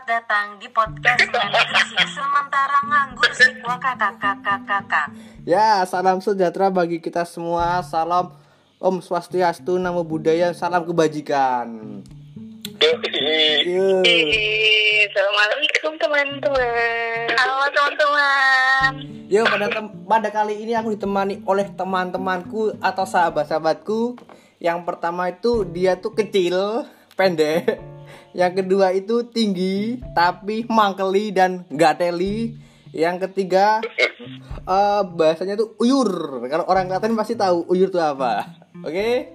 [0.00, 1.28] Selamat datang di podcast
[2.08, 5.12] sementara nganggur si kakak kakak kakak.
[5.44, 7.84] Ya, salam sejahtera bagi kita semua.
[7.84, 8.32] Salam
[8.80, 12.00] Om Swastiastu, Namo Buddhaya, salam kebajikan.
[13.68, 14.00] Yo.
[15.04, 17.36] Assalamualaikum teman-teman.
[17.36, 18.92] Halo teman-teman.
[19.28, 24.16] Yo, pada tem- pada kali ini aku ditemani oleh teman-temanku atau sahabat-sahabatku.
[24.64, 26.88] Yang pertama itu dia tuh kecil,
[27.20, 27.99] pendek.
[28.32, 32.54] Yang kedua itu tinggi, tapi mangkeli dan gateli.
[32.90, 33.78] Yang ketiga
[34.60, 36.10] eh bahasanya tuh uyur.
[36.44, 38.50] Kalau orang Klaten pasti tahu uyur itu apa.
[38.80, 39.30] Oke?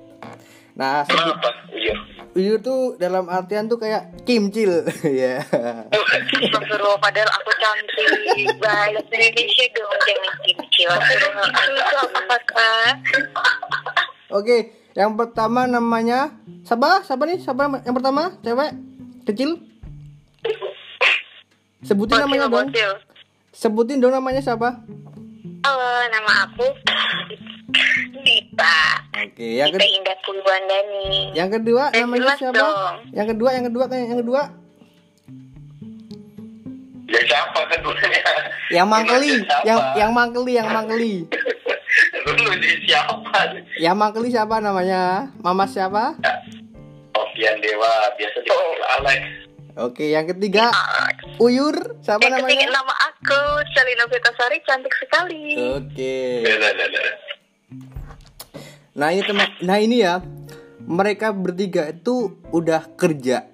[0.76, 1.72] Nah, sebut- Kenapa?
[1.72, 1.96] Iya.
[2.36, 5.40] uyur tuh dalam artian tuh kayak kimcil ya.
[5.88, 8.12] Astagfirullah, padahal aku cantik.
[8.60, 10.34] Bahasa Indonesia dong, jangan.
[10.44, 12.92] Itu apa kakak?
[14.30, 16.32] Oke, yang pertama namanya
[16.64, 17.04] siapa?
[17.04, 17.38] Siapa nih?
[17.38, 18.32] Siapa nama- yang pertama?
[18.40, 18.72] Cewek
[19.28, 19.60] kecil?
[21.84, 22.72] Sebutin namanya dong.
[22.72, 22.92] Bocil.
[23.52, 24.80] Sebutin dong namanya siapa?
[25.62, 26.66] Halo, nama aku
[28.24, 28.78] Dita.
[29.20, 29.96] Oke, yang Dita kedua.
[30.00, 31.08] Indah Purwandani.
[31.36, 32.56] Yang kedua Eh, namanya siapa?
[32.56, 32.96] dong.
[33.12, 34.42] Yang kedua, yang kedua, yang kedua.
[37.06, 38.22] Ya siapa keduanya?
[38.74, 41.16] Yang mangkeli, yang yang mangkeli, yang mangkeli.
[42.26, 43.54] Lu di siapa?
[43.78, 45.30] Yang mangkeli siapa namanya?
[45.46, 46.18] Mama siapa?
[47.14, 49.22] Sofian Dewa, biasa dipanggil Alex.
[49.76, 50.72] Oke, yang ketiga
[51.36, 52.80] Uyur, siapa Yang ketiga namanya?
[52.80, 53.42] nama aku
[53.76, 55.44] Shalina Vitasari cantik sekali.
[55.76, 56.48] Oke.
[56.48, 57.02] Ya, ya, ya, ya.
[58.96, 60.24] Nah ini teman, nah ini ya
[60.80, 63.52] mereka bertiga itu udah kerja.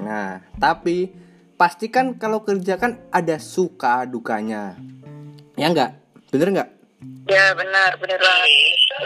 [0.00, 1.12] Nah tapi
[1.60, 4.80] pastikan kalau kerja kan ada suka dukanya.
[5.60, 6.00] Ya enggak?
[6.32, 6.70] Bener enggak?
[7.26, 8.50] Ya benar, benar banget.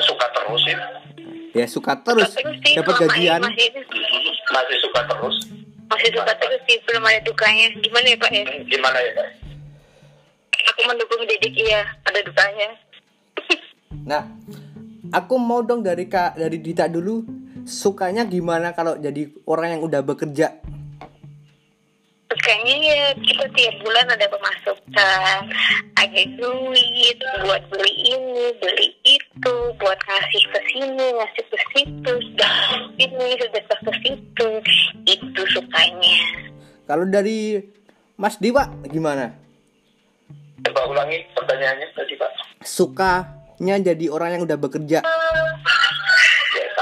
[0.02, 0.76] Suka terus sih.
[1.54, 2.30] Ya suka terus
[2.74, 3.38] dapat gajian.
[3.38, 3.68] Masih,
[4.50, 5.36] Masih suka terus.
[5.84, 7.70] masih suka terus sih, belum ada dukanya.
[7.78, 8.42] Gimana ya Pak ya?
[8.42, 9.28] Hmm, Gimana ya, Kak?
[10.74, 12.68] Aku mendukung Didik iya, ada dukanya.
[14.04, 14.22] Nah
[15.10, 17.24] aku mau dong dari kak dari Dita dulu
[17.64, 20.60] sukanya gimana kalau jadi orang yang udah bekerja?
[22.24, 25.38] Terus kayaknya ya kita tiap bulan ada pemasukan,
[26.00, 32.52] ada duit buat beli ini, beli itu, buat ngasih ke sini, ngasih ke situ, sudah
[32.72, 34.48] ke sini, sudah ke situ.
[35.04, 36.18] Itu sukanya.
[36.88, 37.60] Kalau dari
[38.16, 39.36] Mas Dewa gimana?
[40.64, 42.30] Coba ulangi pertanyaannya tadi, Pak.
[42.64, 45.04] Sukanya jadi orang yang udah bekerja.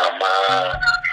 [0.02, 0.34] Ya sama,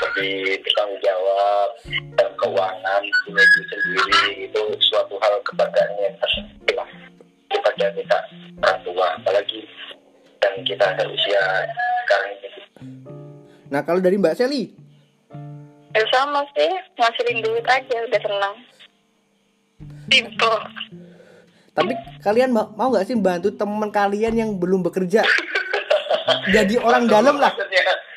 [0.02, 1.70] lebih bertanggung jawab
[2.18, 6.90] dan keuangan punya diri sendiri itu suatu hal kebanggaan yang tersendiri lah.
[7.54, 8.18] Kita jadi kita
[8.66, 9.62] orang tua, apalagi
[10.42, 11.70] yang kita ada usia
[12.02, 12.50] sekarang ini.
[13.70, 14.74] Nah kalau dari Mbak Seli,
[15.94, 18.56] Ya sama sih, ngasilin duit aja udah senang.
[20.10, 20.60] Simple.
[21.78, 21.94] Tapi
[22.26, 25.22] kalian mau, mau gak sih bantu teman kalian yang belum bekerja?
[26.58, 28.09] Jadi orang dalam lah, Maksudnya,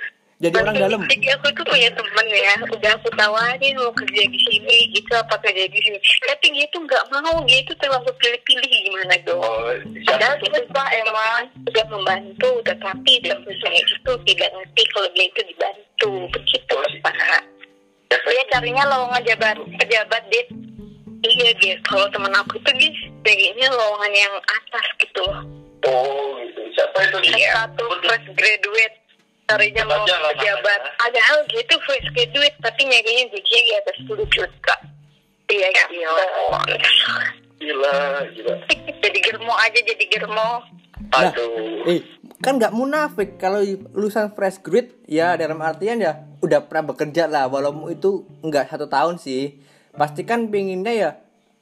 [0.42, 1.00] jadi orang dalam.
[1.06, 5.38] Jadi aku tuh punya temen ya, udah aku tawarin mau kerja di sini gitu apa
[5.38, 5.98] kerja di sini.
[6.02, 9.38] Tapi dia tuh nggak mau, dia itu terlalu pilih-pilih gimana dong.
[9.38, 9.70] oh,
[10.02, 10.58] Padahal kita
[10.98, 16.12] emang sudah membantu, tetapi tentunya itu tidak ngerti kalau dia itu dibantu.
[16.34, 16.76] Begitu
[17.06, 17.14] Pak.
[18.10, 20.48] Dia carinya lowongan jabat pejabat dit.
[21.22, 22.90] Iya dia kalau temen aku itu dia
[23.22, 25.22] pengennya lowongan yang atas gitu.
[25.86, 26.62] Oh, gitu.
[26.74, 27.62] Siapa itu dia?
[27.70, 29.01] S1 fresh graduate
[29.46, 30.80] carinya mau pejabat.
[30.96, 34.74] padahal gitu fresh graduate tapi nyarinya gajinya di atas 10 juta.
[35.52, 36.24] Iya gila
[37.62, 37.94] Gila,
[38.34, 38.54] gila.
[38.98, 40.50] jadi germo aja jadi germo.
[41.12, 41.86] Nah, Aduh.
[41.86, 42.02] eh
[42.42, 43.38] kan nggak munafik.
[43.38, 43.62] Kalau
[43.94, 47.46] lulusan fresh grade ya dalam artian ya udah pernah bekerja lah.
[47.46, 49.62] Walaupun itu nggak satu tahun sih.
[49.94, 51.10] Pasti kan pengennya ya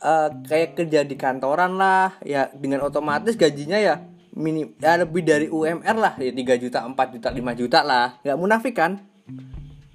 [0.00, 4.00] eh, kayak kerja di kantoran lah ya dengan otomatis gajinya ya
[4.35, 8.38] minim ya lebih dari UMR lah ya 3 juta 4 juta 5 juta lah nggak
[8.38, 9.00] munafik kan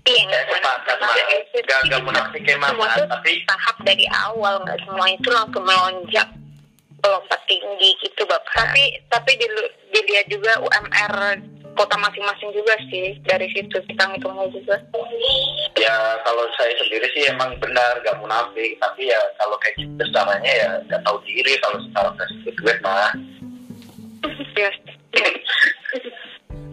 [0.06, 1.18] iya Ya, sepakat, Mas.
[1.66, 2.94] Gak, gak munafik semua Mas.
[3.10, 6.30] Tapi tahap dari awal nggak semua itu langsung melonjak
[7.06, 11.38] melompat tinggi gitu bapak tapi tapi dilihat juga UMR
[11.78, 14.80] kota masing-masing juga sih dari situ kita ngitungnya juga
[15.76, 18.80] ya kalau saya sendiri sih emang benar gak munafik.
[18.80, 23.14] Tapi ya kalau kayak gitu caranya ya gak tahu diri kalau secara graduate mah.
[24.56, 24.76] Yes.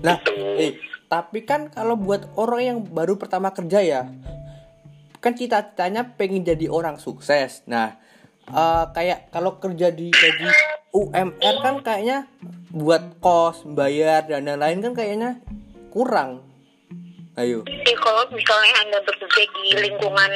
[0.03, 0.19] Nah,
[0.59, 4.03] eh, tapi kan kalau buat orang yang baru pertama kerja ya,
[5.23, 7.63] kan cita-citanya pengen jadi orang sukses.
[7.71, 7.97] Nah,
[8.51, 10.49] eh, kayak kalau kerja di gaji
[10.93, 12.29] UMR kan kayaknya
[12.73, 15.31] buat kos, bayar dan lain-lain kan kayaknya
[15.93, 16.45] kurang.
[17.33, 17.65] Ayo.
[17.65, 20.33] Jadi kalau misalnya anda bekerja di lingkungan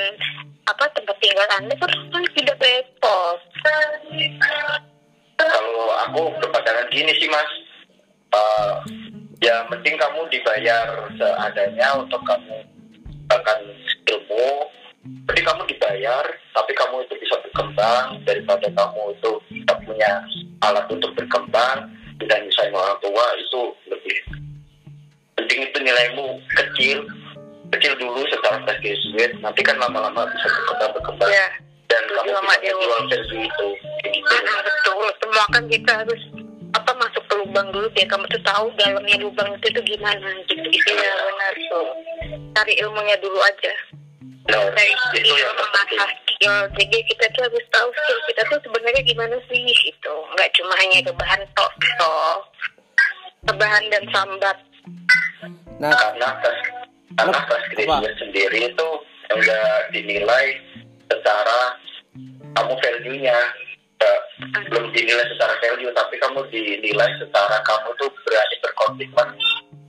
[0.65, 2.57] apa tempat tinggal anda kan tidak
[2.99, 3.41] pos
[5.51, 7.51] kalau aku berpandangan gini sih mas.
[8.37, 8.75] Eh,
[9.45, 12.59] ya mending kamu dibayar seadanya untuk kamu
[13.31, 13.59] akan
[14.11, 14.49] ilmu.
[15.07, 19.31] Jadi kamu dibayar tapi kamu itu bisa berkembang daripada kamu itu
[19.63, 20.13] tidak punya
[20.67, 21.87] alat untuk berkembang
[22.19, 24.17] tidak bisa orang tua itu lebih
[25.37, 26.99] penting itu nilaimu kecil
[27.71, 31.31] kecil dulu secara fresh graduate nanti kan lama-lama bisa berkembang berkembang.
[31.31, 31.49] Ya
[31.87, 32.81] dan Setuju kamu sama bisa Dewa.
[32.83, 33.67] jual value itu gitu.
[34.37, 35.07] Mm, betul.
[35.23, 36.23] Semua kan kita harus
[36.75, 40.29] apa masuk ke lubang dulu biar kamu tuh tahu dalamnya lubang itu tuh gimana.
[40.51, 41.89] Gitu gitu ya benar tuh.
[42.59, 43.75] Cari ilmunya dulu aja.
[44.47, 46.01] Nah, dari itu skill yang penting.
[46.31, 50.15] skill jadi kita tuh harus tahu skill kita tuh sebenarnya gimana sih gitu.
[50.35, 52.39] Nggak cuma hanya ke bahan tok tok
[53.47, 54.57] ke bahan dan sambat.
[55.83, 56.59] Nah, karena tes
[57.19, 58.89] karena tes graduate sendiri itu
[59.35, 60.47] enggak dinilai
[61.11, 61.59] secara
[62.57, 63.39] kamu value-nya.
[63.97, 64.21] Eh,
[64.69, 69.29] belum dinilai secara value tapi kamu dinilai secara kamu tuh berani berkomitmen.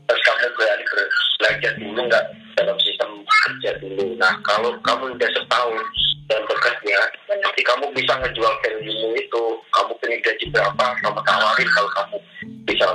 [0.07, 2.25] Terus kamu berani ber- belajar dulu nggak
[2.55, 4.15] dalam sistem kerja dulu.
[4.15, 5.83] Nah kalau kamu udah setahun
[6.31, 6.99] dan bekerja
[7.35, 9.43] nanti kamu bisa ngejual value itu.
[9.75, 12.17] Kamu punya gaji berapa kamu tawarin kalau kamu
[12.63, 12.87] bisa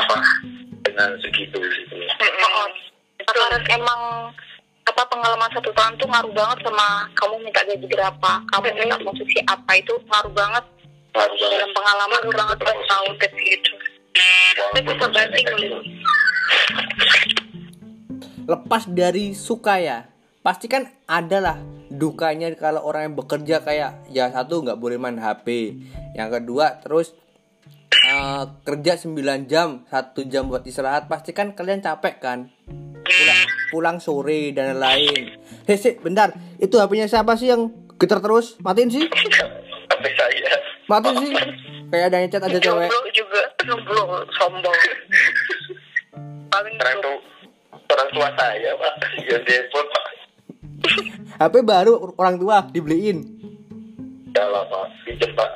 [0.00, 0.16] apa
[0.88, 1.96] dengan segitu gitu.
[2.24, 2.68] Oh,
[3.28, 4.32] sekarang emang
[5.00, 9.40] apa pengalaman satu tahun tuh ngaruh banget sama kamu minta gaji berapa, kamu minta posisi
[9.48, 10.64] apa itu ngaruh banget.
[11.16, 11.56] Ngaruh banget.
[11.56, 13.72] dalam pengalaman ngaruh banget pas tahun gitu.
[14.76, 15.46] Saya bisa banting
[18.50, 20.10] lepas dari suka ya
[20.42, 21.56] pasti kan ada lah
[21.86, 25.78] dukanya kalau orang yang bekerja kayak ya satu nggak boleh main HP
[26.18, 27.14] yang kedua terus
[27.94, 32.38] eh, kerja 9 jam satu jam buat istirahat pasti kan kalian capek kan
[33.70, 35.38] pulang, sore dan lain-lain.
[35.64, 36.34] Hei sih, bentar.
[36.58, 38.58] Itu HP-nya siapa sih yang getar terus?
[38.60, 39.06] Matiin sih.
[39.06, 40.58] Tapi saya
[40.90, 41.32] matiin sih.
[41.90, 42.90] Kayak ada yang chat ada cewek.
[42.90, 44.02] Jomblo juga, jomblo
[44.34, 44.78] sombong.
[46.50, 47.18] Paling orang tua
[47.90, 48.94] orang tua saya pak.
[49.26, 50.04] Ya telepon pak.
[51.38, 53.18] HP baru orang tua dibeliin.
[54.34, 54.86] Ya lah pak.
[55.06, 55.50] Pinjam pak.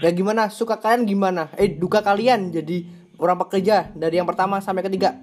[0.00, 0.48] Ya gimana?
[0.48, 1.52] Suka kalian gimana?
[1.60, 2.88] Eh duka kalian jadi
[3.20, 5.20] orang pekerja dari yang pertama sampai ketiga.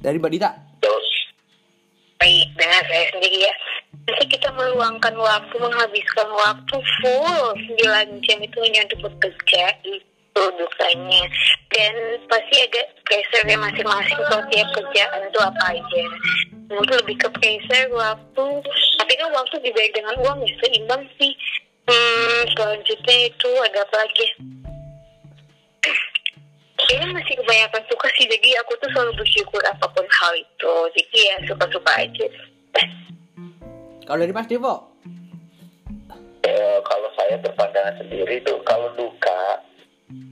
[0.00, 0.50] Dari Mbak Dita.
[0.80, 1.08] terus
[2.16, 3.54] baik dengan saya sendiri ya.
[4.08, 7.40] Nanti kita meluangkan waktu, menghabiskan waktu full
[7.76, 11.24] 9 jam itu hanya untuk bekerja itu dukanya.
[11.68, 11.94] Dan
[12.28, 16.02] pasti ada pressure masing-masing kalau tiap kerjaan itu apa aja.
[16.70, 18.46] Mungkin lebih ke pressure waktu,
[18.96, 21.32] tapi kan waktu dibayar dengan uang ya seimbang sih.
[21.90, 24.26] Hmm, selanjutnya itu ada apa lagi?
[27.30, 30.74] Masih kebanyakan suka sih, jadi aku tuh selalu bersyukur apa pun hal itu.
[30.98, 32.26] Jadi ya suka-suka aja.
[34.02, 34.90] Kalau dari Mas Devo,
[36.42, 39.62] eh, kalau saya berpandangan sendiri itu kalau duka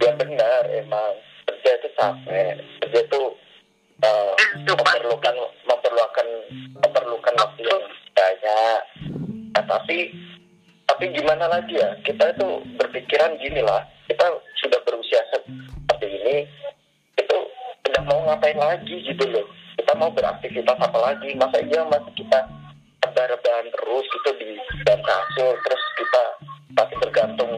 [0.02, 1.14] ya benar emang.
[1.46, 2.66] Kerja itu capek.
[2.82, 3.22] Kerja itu
[4.02, 4.34] eh,
[4.66, 4.82] Duka.
[4.82, 5.34] memerlukan
[5.70, 6.26] memerlukan
[6.82, 8.80] memerlukan waktu yang banyak.
[9.54, 10.10] Nah, tapi
[10.82, 11.94] tapi gimana lagi ya?
[12.02, 13.86] Kita itu berpikiran gini lah.
[14.10, 14.34] Kita
[14.66, 16.36] sudah berusia seperti ini
[18.08, 19.44] mau ngapain lagi gitu loh.
[19.76, 21.36] Kita mau beraktivitas apa lagi?
[21.36, 22.40] Masa iya masih kita
[23.18, 24.54] rebahan terus gitu di
[24.86, 26.24] dalam kasur terus kita
[26.78, 27.52] masih bergantung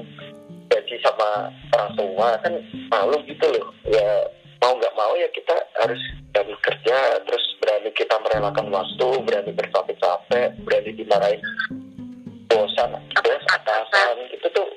[0.73, 2.55] gaji sama orang tua kan
[2.89, 3.69] malu gitu loh.
[3.85, 4.25] Ya
[4.65, 6.01] mau nggak mau ya kita harus
[6.33, 11.41] berani kerja terus berani kita merelakan waktu berani bercapek-capek berani dimarahin
[12.49, 14.69] bosan bos atasan itu tuh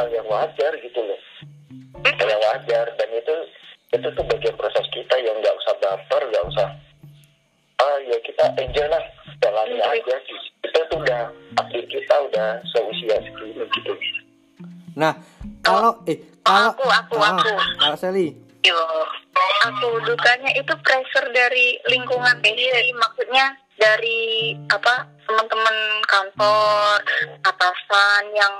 [0.00, 1.20] hal yang wajar gitu loh.
[2.04, 3.36] Hal yang wajar dan itu
[3.94, 6.68] itu tuh bagian proses kita yang nggak usah baper nggak usah
[7.78, 9.02] ah ya kita enjoy lah
[9.42, 10.16] jalani aja.
[10.64, 13.92] Itu tuh udah takdir kita udah seusia segini gitu
[14.94, 15.14] nah
[15.62, 17.56] kalau eh kalau Aku, aku, Ah, aku.
[17.80, 18.76] Kalau Sally, Yo,
[19.64, 27.00] aku dukanya itu pressure dari lingkungan ini, maksudnya dari apa teman-teman kantor,
[27.44, 28.54] atasan yang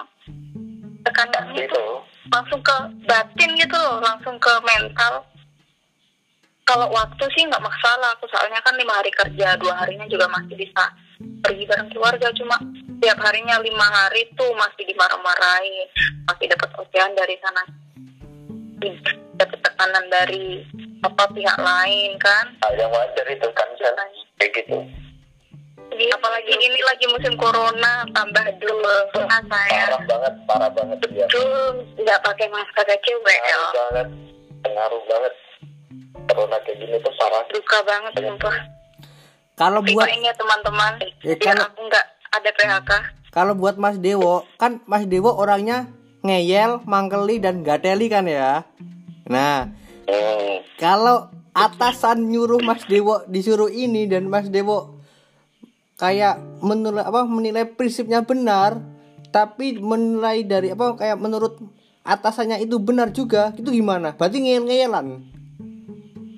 [1.04, 1.64] tekanan itu.
[1.68, 1.84] itu
[2.32, 5.24] langsung ke batin gitu loh, langsung ke mental.
[6.64, 10.56] Kalau waktu sih nggak masalah, aku soalnya kan lima hari kerja, dua harinya juga masih
[10.56, 10.84] bisa
[11.44, 12.32] pergi bareng keluarga.
[12.32, 12.56] Cuma
[13.04, 15.88] tiap harinya lima hari tuh masih dimarah-marahin,
[16.24, 17.62] masih dapat ocehan dari sana,
[19.36, 20.64] dapat tekanan dari
[21.04, 22.48] apa pihak lain kan.
[22.80, 23.68] yang wajar itu kan
[24.40, 25.03] kayak gitu
[26.10, 31.46] apalagi ini lagi musim corona, tambah dulu nah, saya parah banget parah banget ya tuh
[31.96, 33.62] nggak pakai masker aja WL.
[33.72, 34.08] banget
[34.60, 35.34] pengaruh banget
[36.26, 38.56] corona kayak gini tuh parah Duka banget sumpah.
[39.54, 40.92] kalau buat Pipain ya teman-teman.
[41.22, 42.90] Ya, kalau- aku nggak ada PHK.
[43.30, 45.86] kalau buat Mas Dewo kan Mas Dewo orangnya
[46.20, 48.64] ngeyel, mangkeli dan gateli kan ya.
[49.24, 49.68] Nah,
[50.04, 50.56] Hmm.
[50.76, 54.93] kalau atasan nyuruh Mas Dewo disuruh ini dan Mas Dewo
[55.94, 58.82] kayak menilai apa menilai prinsipnya benar
[59.30, 61.58] tapi menilai dari apa kayak menurut
[62.06, 64.14] atasannya itu benar juga itu gimana?
[64.14, 65.06] Berarti ngeyel-ngeyelan.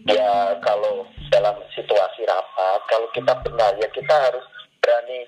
[0.08, 4.46] Ya kalau dalam situasi rapat kalau kita benar ya kita harus
[4.80, 5.18] berani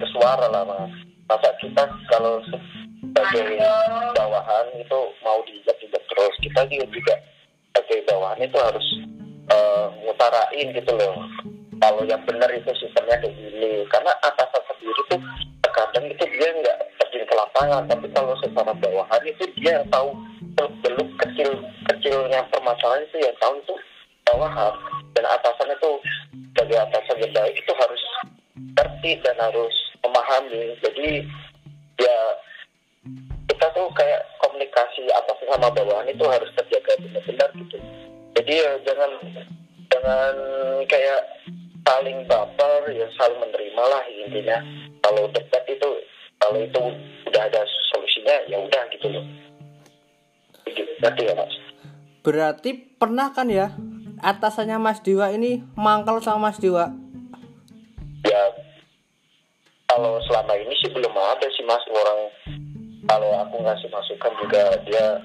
[0.00, 0.92] bersuara lah mas.
[1.26, 3.58] Masa kita kalau sebagai
[4.14, 7.14] bawahan itu mau diinjak-injak terus kita juga juga
[7.74, 8.86] sebagai bawahan itu harus
[9.50, 11.14] eh, ngutarain gitu loh
[11.86, 13.86] kalau yang benar itu sistemnya kayak gini.
[13.86, 15.22] Karena atasan sendiri tuh
[15.62, 17.86] terkadang itu dia nggak terjun ke lapangan.
[17.86, 20.10] Tapi kalau secara bawahan itu dia yang tahu
[20.58, 23.74] belum kecil kecilnya permasalahan itu yang tahu itu
[24.26, 24.74] bawahan.
[25.14, 25.90] Dan atasan itu
[26.58, 28.02] sebagai atasan yang baik itu harus
[28.74, 30.74] ngerti dan harus memahami.
[30.82, 31.22] Jadi
[32.02, 32.18] ya
[33.46, 37.78] kita tuh kayak komunikasi atasan sama bawahan itu harus terjaga benar-benar gitu.
[38.34, 39.10] Jadi ya jangan
[39.86, 40.34] jangan
[40.90, 41.22] kayak
[41.86, 44.58] saling baper ya saling menerima lah intinya.
[45.06, 45.90] Kalau debat itu
[46.42, 46.82] kalau itu
[47.30, 47.62] udah ada
[47.94, 49.24] solusinya ya udah gitu loh.
[51.00, 51.54] Ngerti ya mas?
[52.26, 53.70] Berarti pernah kan ya
[54.18, 56.90] atasannya Mas Dewa ini mangkal sama Mas Dewa?
[58.26, 58.42] Ya
[59.86, 61.84] kalau selama ini sih belum ada sih mas.
[61.86, 62.20] Orang
[63.06, 65.22] kalau aku ngasih masukan juga dia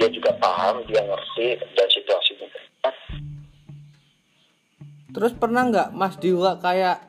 [0.00, 2.25] dia juga paham dia ngerti dan situasinya
[5.16, 7.00] terus pernah nggak Mas Dewa kayak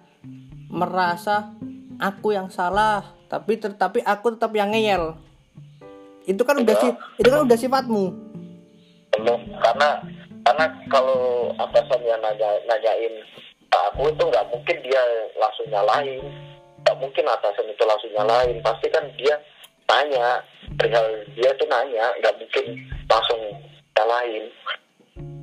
[0.71, 1.51] merasa
[1.99, 5.19] aku yang salah tapi tetapi aku tetap yang ngeyel?
[6.23, 8.03] Itu kan udah sih itu kan udah sifatmu.
[9.19, 9.99] Belum karena
[10.47, 13.11] karena kalau atasan yang nanya nanyain
[13.67, 15.03] aku itu nggak mungkin dia
[15.35, 16.23] langsung nyalain
[16.87, 19.35] nggak mungkin atasan itu langsung nyalain pasti kan dia
[19.91, 20.39] nanya
[20.79, 21.03] perihal
[21.35, 22.65] dia tuh nanya nggak mungkin
[23.11, 23.41] langsung
[23.99, 24.43] nyalain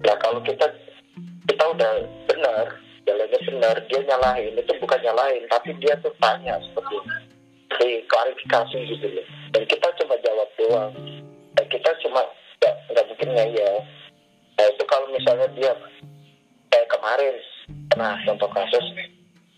[0.04, 0.64] nah kalau kita
[1.48, 1.92] kita udah
[2.28, 2.64] benar
[3.04, 6.96] jalannya benar dia nyalain itu bukan nyalain tapi dia tuh tanya seperti
[7.78, 9.26] di klarifikasi gitu loh.
[9.50, 10.92] Dan kita cuma jawab doang.
[11.54, 12.22] Dan kita cuma
[12.62, 13.76] nggak nggak mungkin ngeyel.
[14.54, 15.72] Nah itu kalau misalnya dia
[16.70, 17.34] kayak kemarin
[17.90, 18.86] pernah contoh kasus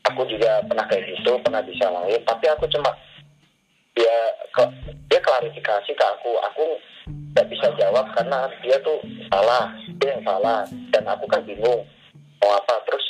[0.07, 2.93] aku juga pernah kayak gitu pernah disalahin tapi aku cuma
[3.97, 4.17] dia
[4.53, 4.63] ke,
[5.09, 6.31] dia klarifikasi ke aku.
[6.53, 6.65] Aku
[7.33, 9.01] nggak bisa jawab karena dia tuh
[9.33, 10.63] salah dia yang salah.
[10.93, 11.83] Dan aku kan bingung
[12.45, 12.77] mau apa.
[12.87, 13.05] Terus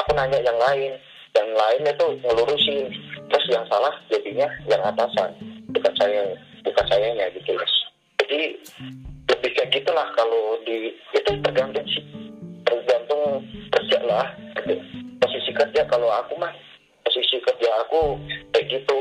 [0.00, 0.96] aku nanya yang lain.
[1.36, 2.86] Yang lain itu ngelurusin.
[3.28, 5.30] Terus yang salah jadinya yang atasan
[5.70, 6.22] bukan saya
[6.64, 7.76] bukan sayanya gitu guys
[8.24, 8.56] jadi
[9.28, 12.04] lebih kayak gitulah kalau di itu tergantung sih.
[12.64, 14.26] Tergantung kerja lah
[15.20, 16.48] posisi kerja kalau aku mah
[17.04, 18.16] posisi kerja aku
[18.56, 18.98] kayak gitu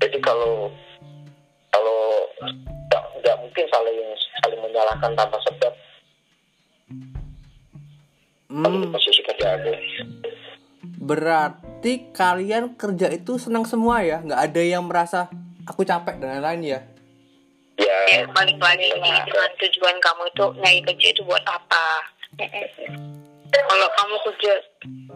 [0.00, 0.72] jadi kalau
[1.70, 2.00] kalau
[2.88, 4.00] nggak nggak mungkin saling
[4.40, 5.72] saling menyalahkan tanpa sebab.
[8.50, 9.70] Hmm, posisi kerja aku.
[10.98, 14.18] Berarti kalian kerja itu senang semua ya?
[14.24, 15.30] Nggak ada yang merasa
[15.68, 16.80] aku capek dan lain-lain ya?
[17.78, 17.98] Ya.
[18.10, 21.86] Ya, balik lagi dengan tujuan kamu itu nyari kerja itu buat apa?
[23.50, 24.52] Kalau kamu kerja,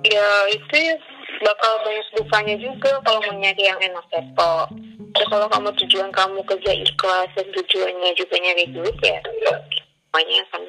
[0.06, 0.94] ya itu ya
[1.42, 4.66] bakal banyak dukanya juga kalau mau nyari yang enak ya kok.
[5.14, 10.62] Terus kalau kamu tujuan kamu kerja ikhlas dan tujuannya juga nyari duit ya, semuanya akan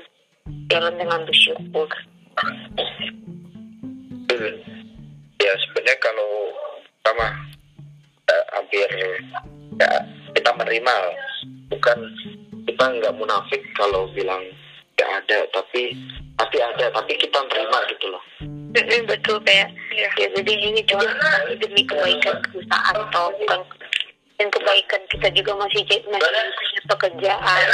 [0.69, 1.89] jalan dengan bersyukur.
[2.35, 2.67] Hmm.
[5.39, 6.51] ya sebenarnya kalau
[7.07, 7.31] sama
[8.27, 8.89] eh, hampir
[9.79, 9.91] ya
[10.35, 10.95] kita menerima
[11.71, 11.97] bukan
[12.67, 14.43] kita nggak munafik kalau bilang
[14.95, 15.91] nggak ada tapi
[16.39, 18.23] pasti ada tapi kita terima gitu loh.
[18.71, 21.03] Betul kayak ya jadi ini cuma
[21.59, 23.59] demi kebaikan perusahaan atau bukan
[24.35, 27.67] dan kebaikan kita juga masih masih punya pekerjaan.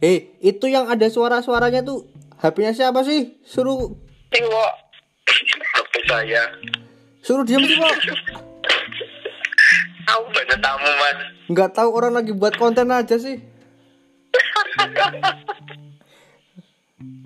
[0.00, 2.08] Eh itu yang ada suara-suaranya tuh
[2.40, 3.40] HP-nya siapa sih?
[3.44, 3.92] Suruh.
[4.32, 4.66] Dewa
[5.76, 6.42] tapi saya.
[7.20, 7.96] Suruh diam sih Pak.
[10.04, 11.18] tahu banyak tamu mas.
[11.48, 13.53] Nggak tahu orang lagi buat konten aja sih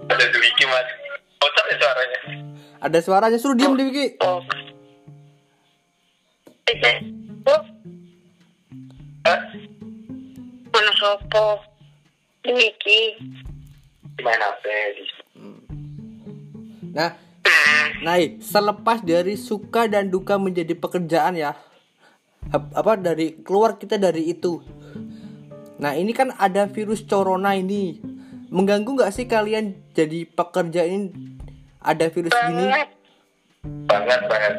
[0.09, 0.89] ada Dwiki mas.
[1.39, 2.19] Kotor ya suaranya.
[2.79, 4.39] Ada suaranya suruh diam di Wiki oh.
[7.49, 7.63] Oh,
[10.69, 11.65] mana sopo
[12.45, 13.01] Niki
[14.21, 14.65] main HP
[14.97, 15.05] di
[16.93, 17.13] nah
[18.05, 21.57] nah selepas dari suka dan duka menjadi pekerjaan ya
[22.53, 24.61] ap- apa dari keluar kita dari itu
[25.79, 27.99] nah ini kan ada virus corona ini.
[28.49, 31.13] Mengganggu nggak sih kalian jadi pekerja ini?
[31.85, 32.65] Ada virus gini?
[32.67, 32.89] Banget.
[33.87, 34.55] Banget banget.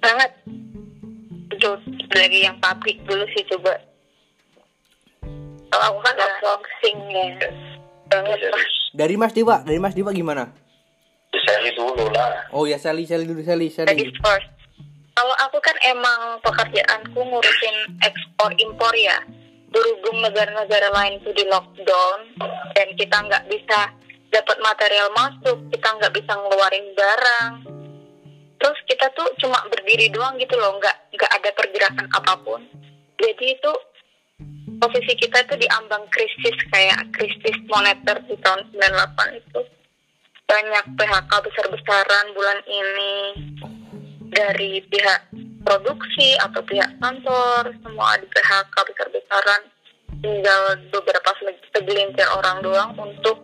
[0.00, 0.30] Banget.
[1.50, 1.70] Itu
[2.10, 3.74] dari yang pabrik dulu sih coba.
[5.70, 7.48] Kalau aku kan unboxing ya.
[8.06, 8.38] Banget
[8.94, 10.54] dari Mas Dewa dari Mas Dewa gimana?
[11.34, 12.46] Seri dulu lah.
[12.54, 14.48] Oh ya Sally Sally dulu Sally Sally first.
[15.14, 19.18] Kalau aku kan emang pekerjaanku ngurusin ekspor impor ya
[19.74, 22.18] berhubung negara-negara lain itu di lockdown
[22.78, 23.90] dan kita nggak bisa
[24.30, 27.52] dapat material masuk kita nggak bisa ngeluarin barang.
[28.54, 32.62] Terus kita tuh cuma berdiri doang gitu loh nggak nggak ada pergerakan apa pun.
[33.18, 33.72] Jadi itu
[34.78, 39.60] posisi kita tuh di ambang krisis kayak krisis moneter di tahun 98 itu.
[40.44, 43.12] Banyak PHK besar-besaran bulan ini
[44.34, 45.30] dari pihak
[45.62, 49.62] produksi atau pihak kantor semua di PHK besar-besaran
[50.20, 53.38] tinggal beberapa seg- segelintir orang doang untuk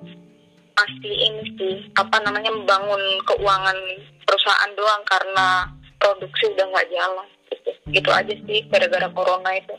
[0.74, 3.78] masih ini sih apa namanya membangun keuangan
[4.26, 5.68] perusahaan doang karena
[6.02, 7.70] produksi udah nggak jalan gitu.
[7.90, 9.74] Gitu aja sih gara-gara corona itu.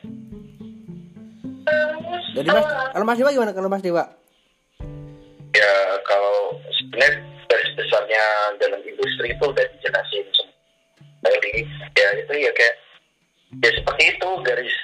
[2.32, 4.04] Dari Mas kalau Mas Dewa gimana kalau Mas Dewa?
[5.52, 5.74] Ya
[6.08, 7.20] kalau sebenarnya
[7.52, 8.24] garis besarnya
[8.62, 10.51] dalam industri itu udah dijelasin semua
[11.22, 11.66] tadi
[11.98, 12.76] ya itu ya kayak
[13.62, 14.76] ya seperti itu garis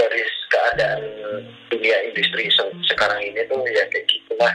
[0.00, 1.02] garis keadaan
[1.68, 4.52] dunia industri se- sekarang ini tuh ya kayak gitulah.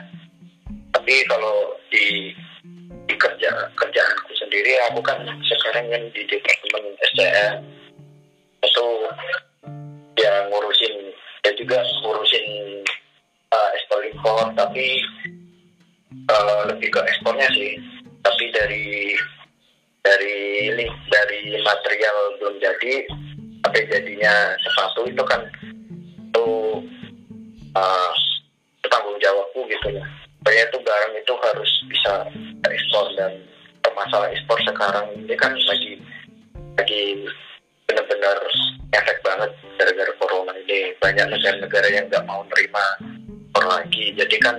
[0.93, 2.33] Tapi kalau di
[3.07, 7.53] di kerja kerjaanku sendiri aku kan sekarang kan di departemen SCM
[8.65, 8.87] itu
[10.19, 10.93] ya ngurusin
[11.45, 12.45] ya juga ngurusin
[13.53, 14.99] uh, ekspor impor tapi
[16.27, 17.79] uh, lebih ke ekspornya sih.
[18.25, 19.15] Tapi dari
[20.07, 22.93] dari ini dari material belum jadi
[23.59, 25.43] sampai jadinya sepatu itu kan
[26.31, 26.47] itu
[27.75, 28.13] uh,
[28.79, 30.05] itu tanggung jawabku gitu ya.
[30.39, 32.13] Supaya itu barang itu harus bisa
[32.63, 33.35] ekspor dan
[33.91, 35.99] masalah ekspor sekarang ini kan lagi
[36.79, 37.27] lagi
[37.89, 38.37] benar-benar
[38.95, 40.95] efek banget gara-gara corona ini.
[41.03, 42.85] Banyak negara-negara yang nggak mau nerima
[43.27, 44.15] ekspor lagi.
[44.15, 44.55] Jadi kan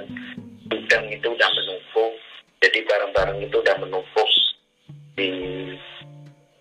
[0.69, 2.13] gudang itu udah menumpuk
[2.59, 4.29] jadi barang-barang itu udah menumpuk
[5.19, 5.31] di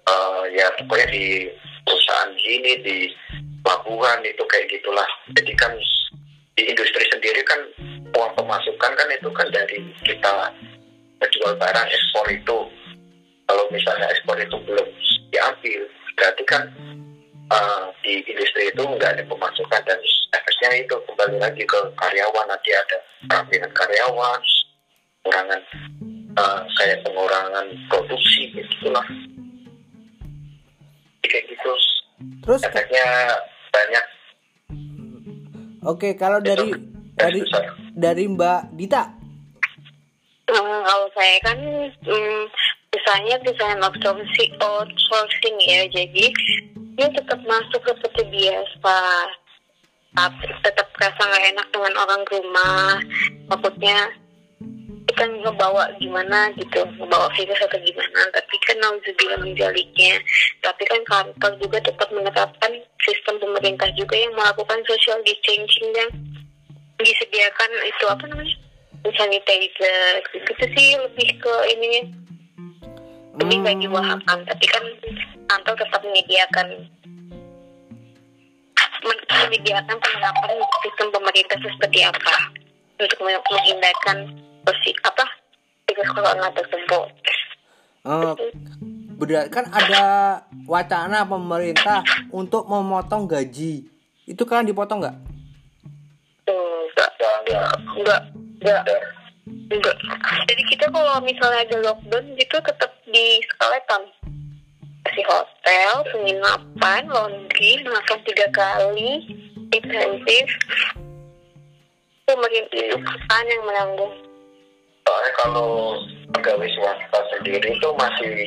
[0.09, 1.25] eh, ya pokoknya di
[1.85, 2.97] perusahaan ini di
[3.61, 5.05] pelabuhan itu kayak gitulah.
[5.37, 5.71] Jadi kan
[6.57, 7.61] di industri sendiri kan
[8.17, 10.49] uang pemasukan kan itu kan dari kita
[11.21, 12.57] menjual barang ekspor itu.
[13.47, 14.87] Kalau misalnya ekspor itu belum
[15.29, 15.81] diambil
[16.17, 16.63] berarti kan
[17.53, 19.99] eh, di industri itu nggak ada pemasukan dan
[20.33, 22.45] efeknya itu kembali lagi ke karyawan.
[22.49, 22.97] Nanti ada
[23.29, 24.41] perambilan karyawan
[25.27, 25.61] pengurangan
[26.37, 29.05] eh, kayak pengurangan produksi gitu lah
[31.27, 31.71] kayak gitu.
[32.41, 33.07] Terus efeknya
[33.69, 34.05] banyak.
[35.85, 36.73] Oke kalau dari
[37.15, 37.75] dari besar.
[37.93, 39.03] dari Mbak Dita.
[40.47, 42.43] Hmm, kalau saya kan hmm,
[42.95, 46.25] misalnya desain outsourcing, outsourcing ya, jadi
[46.95, 48.99] dia tetap masuk seperti biasa,
[50.15, 52.95] tapi tetap kerasa nggak enak dengan orang rumah,
[53.51, 54.07] takutnya
[55.17, 60.21] kita ngebawa gimana gitu, ngebawa virus atau gimana, tapi kan nauzubillah menjaliknya,
[60.61, 62.69] tapi kan kantor juga tetap menerapkan
[63.01, 66.13] sistem pemerintah juga yang melakukan social distancing dan
[67.01, 68.53] disediakan itu apa namanya
[69.17, 70.21] sanitizer.
[70.37, 72.13] Gitu sih lebih ke ini
[73.41, 74.83] lebih kayak diwahakan tapi kan
[75.49, 76.67] kantor tetap menyediakan
[79.01, 80.51] men- menyediakan penerapan
[80.85, 82.35] sistem pemerintah seperti apa
[83.01, 84.17] untuk men- menghindarkan
[84.67, 85.23] bersih apa?
[85.87, 87.07] Virus corona tersebut
[88.07, 88.33] Eh,
[89.19, 90.03] berarti kan ada
[90.63, 91.99] wacana pemerintah
[92.31, 93.83] untuk memotong gaji.
[94.23, 95.17] Itu kan dipotong nggak?
[96.47, 98.21] Enggak enggak enggak
[99.67, 99.95] enggak
[100.47, 104.03] jadi kita kalau misalnya ada lockdown gitu tetap di skeleton.
[105.03, 109.23] Kasih hotel penginapan laundry makan tiga kali
[109.71, 110.47] intensif
[112.27, 114.26] pemerintah itu kan yang menanggung
[115.17, 115.97] soalnya kalau
[116.29, 118.45] pegawai swasta sendiri itu masih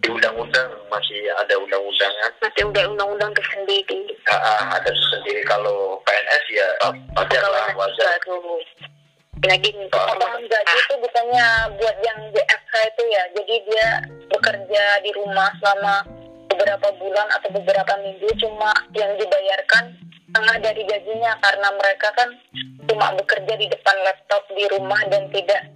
[0.00, 2.32] di undang-undang masih ada undang-undangan.
[2.40, 4.08] Masih udah undang-undang tersendiri.
[4.32, 6.68] Ah, ah, ada sendiri kalau PNS ya
[7.12, 8.16] wajar lah wajar.
[9.44, 11.46] lagi Potongan gaji itu bukannya
[11.76, 13.22] buat yang WFH itu ya.
[13.36, 13.88] Jadi dia
[14.32, 16.08] bekerja di rumah selama
[16.48, 19.92] beberapa bulan atau beberapa minggu cuma yang dibayarkan
[20.30, 22.30] setengah dari gajinya karena mereka kan
[22.86, 25.66] cuma bekerja di depan laptop di rumah dan tidak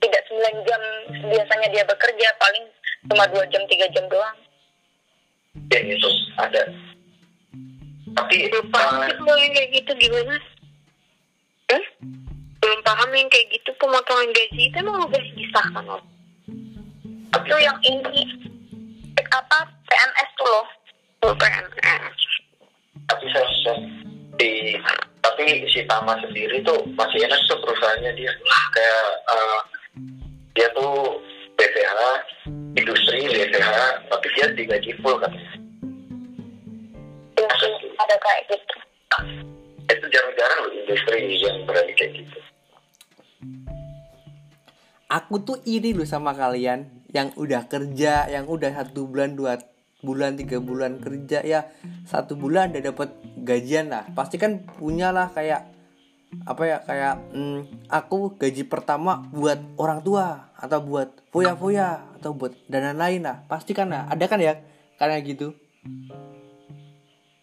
[0.00, 0.82] tidak 9 jam
[1.28, 2.64] biasanya dia bekerja paling
[3.12, 4.36] cuma dua jam tiga jam doang.
[5.68, 6.08] ya gitu
[6.40, 6.62] ada
[8.16, 10.36] tapi belum paham eh, kalau yang kayak gitu gimana
[11.68, 11.84] Hmm?
[12.64, 16.00] belum paham yang kayak gitu pemotongan gaji itu emang udah disahkan loh
[17.28, 18.24] itu yang ini
[19.28, 20.66] apa PNS tuh loh
[21.18, 21.57] Oh, PNS.
[25.48, 28.28] Tapi si Tama sendiri tuh masih enak tuh perusahaannya dia.
[28.76, 29.60] Kayak eh,
[30.52, 31.24] dia tuh
[31.56, 32.00] BPH
[32.76, 33.70] industri BPH
[34.12, 35.48] tapi dia digaji full kan ya
[37.96, 38.76] ada kayak gitu.
[39.88, 42.38] Itu jarang-jarang loh industri yang berani kayak gitu.
[45.08, 49.56] Aku tuh iri loh sama kalian yang udah kerja, yang udah satu bulan, dua
[50.04, 51.66] bulan, tiga bulan kerja ya
[52.06, 53.10] satu bulan udah dapat
[53.42, 54.06] gajian lah.
[54.14, 55.74] Pasti kan punya lah kayak
[56.44, 62.52] apa ya kayak hmm, aku gaji pertama buat orang tua atau buat foya-foya atau buat
[62.68, 63.42] dana lain lah.
[63.48, 64.06] Pasti kan lah.
[64.12, 64.60] Ada kan ya
[64.98, 65.54] karena gitu.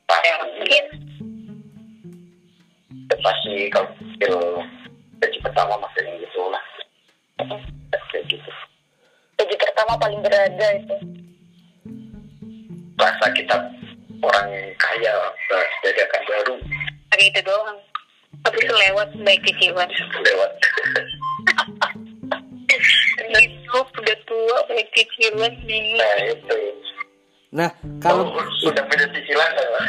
[0.06, 0.86] ya mungkin
[3.22, 4.62] pasti kalau
[5.22, 6.64] gaji pertama masih yang gitu lah
[8.12, 8.50] kayak gitu
[9.38, 10.96] gaji pertama paling berharga itu
[12.96, 13.56] rasa kita
[14.24, 14.48] orang
[14.80, 15.14] kaya
[15.84, 16.56] dadakan baru
[17.12, 17.80] Kayak itu doang.
[18.44, 19.88] Tapi selewat baik cicilan.
[20.20, 20.52] lewat
[23.36, 26.00] Hidup udah tua baik cicilan bingung.
[26.00, 26.58] nah itu
[27.56, 27.72] Nah,
[28.04, 29.88] kalau Oh, sudah punya cicilan kan?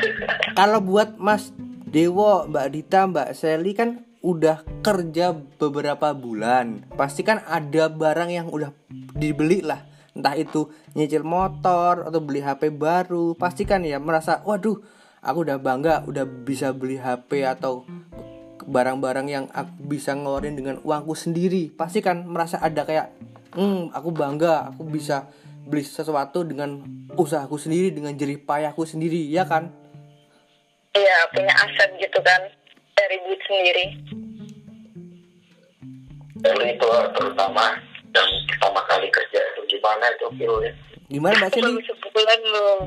[0.55, 1.51] kalau buat Mas
[1.91, 6.87] Dewo, Mbak Dita, Mbak Sally kan udah kerja beberapa bulan.
[6.95, 8.71] Pasti kan ada barang yang udah
[9.19, 9.83] dibeli lah.
[10.17, 13.37] Entah itu nyicil motor atau beli HP baru.
[13.37, 14.81] Pasti kan ya merasa, waduh,
[15.21, 17.85] aku udah bangga udah bisa beli HP atau
[18.67, 21.69] barang-barang yang aku bisa ngeluarin dengan uangku sendiri.
[21.71, 23.13] Pasti kan merasa ada kayak,
[23.53, 25.29] hmm, aku bangga, aku bisa
[25.69, 26.81] beli sesuatu dengan
[27.15, 29.87] usahaku sendiri, dengan jerih payahku sendiri, ya kan?
[30.97, 32.41] iya punya aset gitu kan
[32.97, 33.87] dari duit sendiri
[36.37, 37.81] Dulu itu terutama
[38.13, 40.73] yang pertama kali kerja itu gimana itu feelnya
[41.07, 41.55] Gimana Mbak?
[41.55, 42.81] Baru sebulan belum.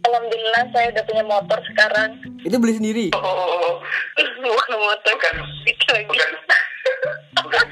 [0.00, 2.10] alhamdulillah saya udah punya motor sekarang.
[2.46, 3.06] Itu beli sendiri.
[3.10, 3.82] oh
[4.38, 5.10] Bukan motor.
[5.18, 5.34] bukan.
[5.66, 6.06] Itu lagi.
[6.06, 6.30] bukan.
[7.42, 7.66] Bukan.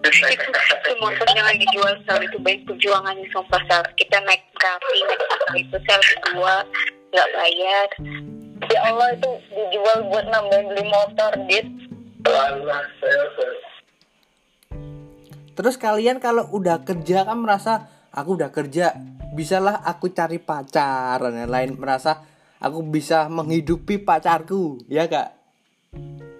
[0.00, 4.96] Itu, itu motor yang lagi jual sel itu baik perjuangannya sama pasar kita naik kafe
[5.02, 6.54] naik pasar itu sel kedua
[7.10, 7.88] nggak bayar.
[8.70, 11.66] Ya Allah itu dijual buat nambahin beli motor dit.
[12.24, 13.69] Allah saya saya-
[15.56, 18.96] Terus kalian kalau udah kerja kan merasa aku udah kerja,
[19.34, 22.22] bisalah aku cari pacar dan lain merasa
[22.60, 25.40] aku bisa menghidupi pacarku, ya kak?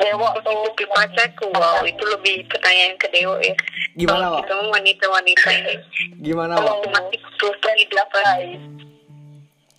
[0.00, 3.54] dewa hidupi pacarku wow itu lebih pertanyaan ke Dewa ya
[3.94, 4.40] Gimana, Kalau Wak?
[4.48, 5.74] kita mau wanita-wanita ini
[6.24, 6.76] Gimana Wak?
[6.88, 8.36] masih butuh kehidupan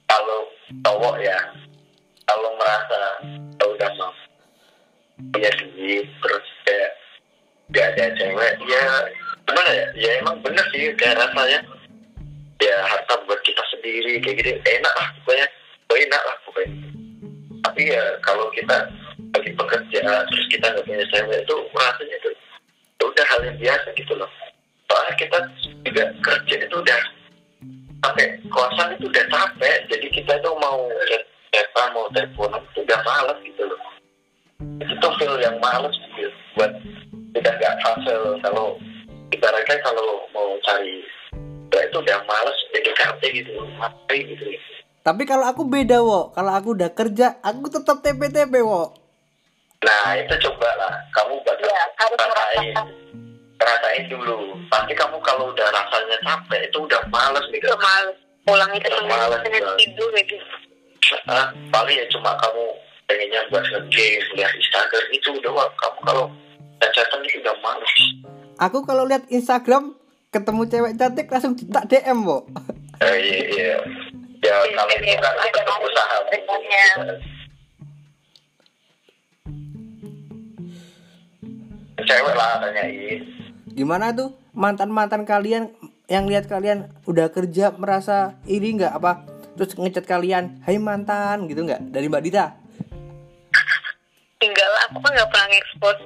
[0.06, 0.40] kalau
[0.86, 1.40] cowok ya
[2.30, 3.02] kalau merasa
[3.66, 4.12] udah mau
[5.34, 6.92] punya duit terus kayak
[7.74, 8.86] gak ada cewek ya
[9.52, 9.88] gimana ya?
[10.00, 11.60] Ya emang bener sih kayak rasanya.
[12.62, 14.50] Ya harta buat kita sendiri kayak gitu.
[14.64, 15.48] Enak lah pokoknya.
[15.92, 16.76] Enak lah pokoknya.
[17.62, 18.78] Tapi ya kalau kita
[19.32, 22.30] lagi bekerja terus kita nggak punya cewek itu rasanya itu
[23.00, 24.32] ya udah hal yang biasa gitu loh.
[24.88, 25.38] Soalnya kita
[25.88, 27.02] juga kerja itu udah
[28.02, 30.90] sampai kosan itu udah capek jadi kita tuh mau
[31.54, 33.80] chatan mau teleponan itu udah males gitu loh.
[34.82, 36.72] Itu tuh feel yang males gitu buat
[37.32, 38.76] kita nggak fase kalau
[39.32, 41.02] ibaratnya kalau mau cari
[41.72, 44.46] ya itu udah males PDKT gitu ngapain gitu.
[45.02, 48.94] Tapi kalau aku beda wo, kalau aku udah kerja, aku tetap TP-TP wo.
[49.82, 50.94] nah itu coba lah.
[51.10, 52.76] Kamu bakal ya harus rasain.
[53.58, 54.54] rasain dulu.
[54.70, 58.14] Pasti kamu kalau udah rasanya capek itu udah males nih itu males.
[58.46, 60.38] Pulang itu Udah males, pengen tidur gitu.
[61.26, 62.66] Ah, paling ya cuma kamu
[63.10, 66.26] pengennya buat nge-game lihat Instagram itu udah kamu kalau
[66.94, 67.94] chatan itu udah males
[68.62, 69.98] Aku kalau lihat Instagram
[70.30, 72.46] ketemu cewek cantik langsung tak DM wo.
[73.02, 73.76] Eh, iya iya
[74.42, 76.18] ya kalau itu kan Ada tetap usaha
[82.02, 83.22] cewek lah tanyain
[83.74, 85.74] Gimana tuh mantan-mantan kalian
[86.06, 89.26] yang lihat kalian udah kerja merasa iri nggak apa?
[89.58, 91.90] Terus ngechat kalian, Hai mantan gitu nggak?
[91.90, 92.46] Dari Mbak Dita?
[94.42, 95.98] enggak lah aku kan nggak pernah ekspos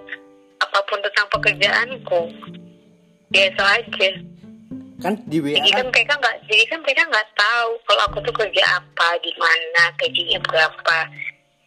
[0.86, 2.22] apa pun tentang pekerjaanku
[3.34, 4.10] biasa aja
[5.02, 8.18] Kan di WA jadi kan kan mereka nggak jadi kan mereka nggak tahu kalau aku
[8.22, 10.98] tuh kerja apa di mana gajinya berapa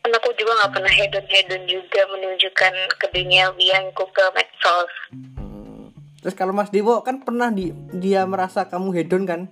[0.06, 4.92] kan aku juga nggak pernah hedon hedon juga menunjukkan keduniawianku ke medsos
[5.38, 5.90] Hmm.
[6.18, 9.48] Terus kalau Mas Dewo kan pernah di dia merasa kamu hedon kan?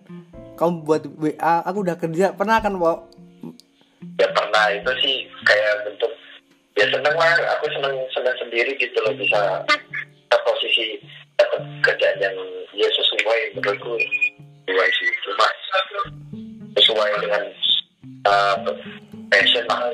[0.59, 3.07] Kamu buat WA, aku udah kerja, pernah kan, Wo?
[4.20, 6.12] ya pernah itu sih kayak bentuk
[6.77, 7.35] ya seneng lah.
[7.59, 9.65] Aku seneng seneng sendiri gitu loh bisa
[10.29, 11.01] ke posisi
[11.41, 12.37] dapat kerjaan yang
[12.77, 13.97] ya sesuai menurutku.
[14.69, 15.09] Sesuai sih.
[15.25, 15.47] Cuma
[16.77, 17.43] sesuai dengan
[18.29, 18.57] uh,
[19.33, 19.91] passion lah.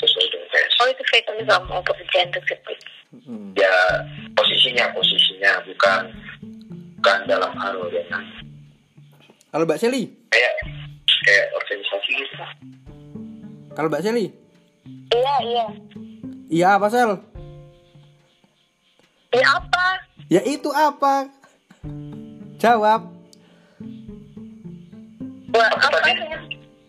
[0.00, 0.78] Sesuai dengan passion.
[0.84, 2.78] Oh itu fashion kamu pekerjaan tersebut.
[3.14, 3.54] Hmm.
[3.54, 3.72] ya
[4.34, 5.62] posisinya posisinya.
[5.64, 6.00] Bukan
[6.98, 8.24] bukan dalam hal yang
[9.54, 10.54] Kalau Mbak Seli, kayak
[11.22, 12.34] kayak organisasi gitu.
[13.78, 14.26] Kalau Mbak Seli,
[15.14, 15.66] Iya, iya.
[16.52, 17.16] iya apa Sel?
[19.32, 19.86] Ya apa?
[20.28, 21.28] Ya itu apa?
[22.60, 23.08] Jawab.
[25.54, 26.38] Buat tapi apa tadi ya?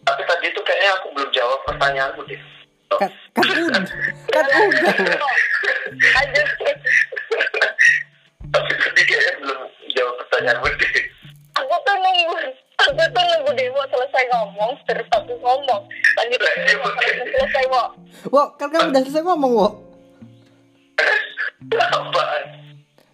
[0.06, 2.42] tapi tadi itu kayaknya aku belum jawab pertanyaanmu deh
[2.96, 3.84] Kan, kan udah,
[4.30, 4.90] kan udah.
[6.22, 6.44] Aja.
[8.54, 9.60] tapi tadi kayaknya belum
[9.98, 11.05] jawab pertanyaanmu deh
[14.16, 15.84] selesai ngomong, terus aku ngomong.
[15.92, 16.72] Lanjut lagi,
[17.36, 18.00] selesai kok.
[18.32, 19.76] Wok, kan kamu udah selesai ngomong, Wok.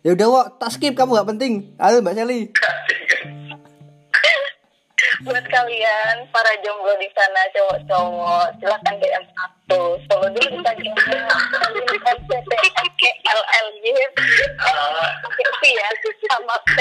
[0.01, 1.73] Ya udah, Wok, tak skip kamu gak penting.
[1.81, 2.41] Halo Mbak Seli.
[5.25, 10.01] Buat kalian para jomblo di sana cowok-cowok, silahkan DM aku.
[10.09, 11.29] Follow dulu Instagramnya.
[15.61, 15.89] P ya
[16.29, 16.77] sama T.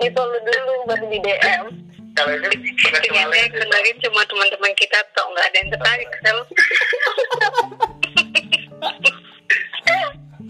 [0.00, 1.93] Di follow dulu baru di DM.
[2.14, 3.34] Kalau ini Ternyata
[3.82, 6.38] yang cuma teman-teman kita toh nggak ada yang tertarik sel.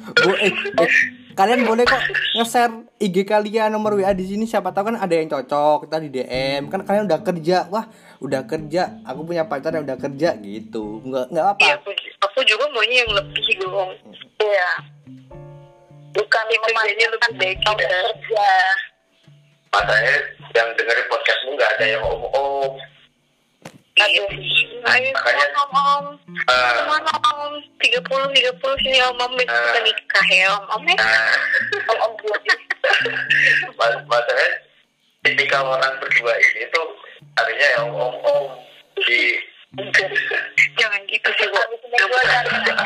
[0.04, 0.90] Bo eh, eh,
[1.34, 2.02] kalian boleh kok
[2.38, 6.08] nge-share IG kalian nomor WA di sini siapa tahu kan ada yang cocok kita di
[6.14, 7.90] DM kan kalian udah kerja wah
[8.22, 11.90] udah kerja aku punya pacar yang udah kerja gitu nggak nggak apa Iya aku,
[12.22, 13.90] aku juga maunya yang lebih dong.
[14.38, 14.70] Iya.
[16.14, 18.50] Bukan Yang kerjanya lebih baik kerja.
[19.74, 20.16] Makanya
[20.54, 22.72] yang dengerin podcastmu nggak ada yang om-om.
[23.94, 24.22] Iya.
[24.84, 26.04] Ayo Makanya- om om.
[26.46, 26.74] Ah.
[26.78, 27.52] Ke mana om?
[27.82, 30.94] Tiga puluh tiga puluh sini om om besok kita nikah ya om om ya.
[30.98, 32.42] Nah, Om om belum.
[33.78, 34.48] mas- masalahnya
[35.24, 36.86] ketika orang berdua ini tuh
[37.34, 38.44] artinya yang om-om
[39.00, 39.40] di
[40.78, 41.58] Jangan gitu sih bu.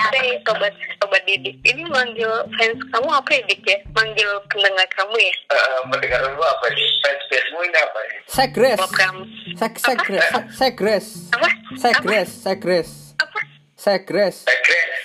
[0.09, 1.57] Cari sobat sobat didik.
[1.63, 3.77] Ini manggil fans kamu apa ya dik ya?
[3.93, 5.33] Manggil pendengar kamu ya?
[5.51, 6.89] eh, mendengar lu apa nih?
[7.01, 8.19] Fanspage-mu ini apa nih?
[8.27, 9.23] segres kamu.
[9.55, 11.49] Seg segres se- segres Apa?
[11.77, 13.41] segres segres Apa?
[13.75, 14.97] segres Segres.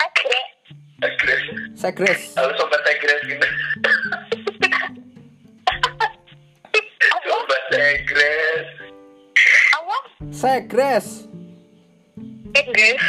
[0.00, 1.42] Segres.
[1.76, 3.46] segres Halo sobat Segres gitu.
[7.24, 8.79] sobat Segres.
[10.28, 11.24] Segres
[12.52, 13.00] Eh guys.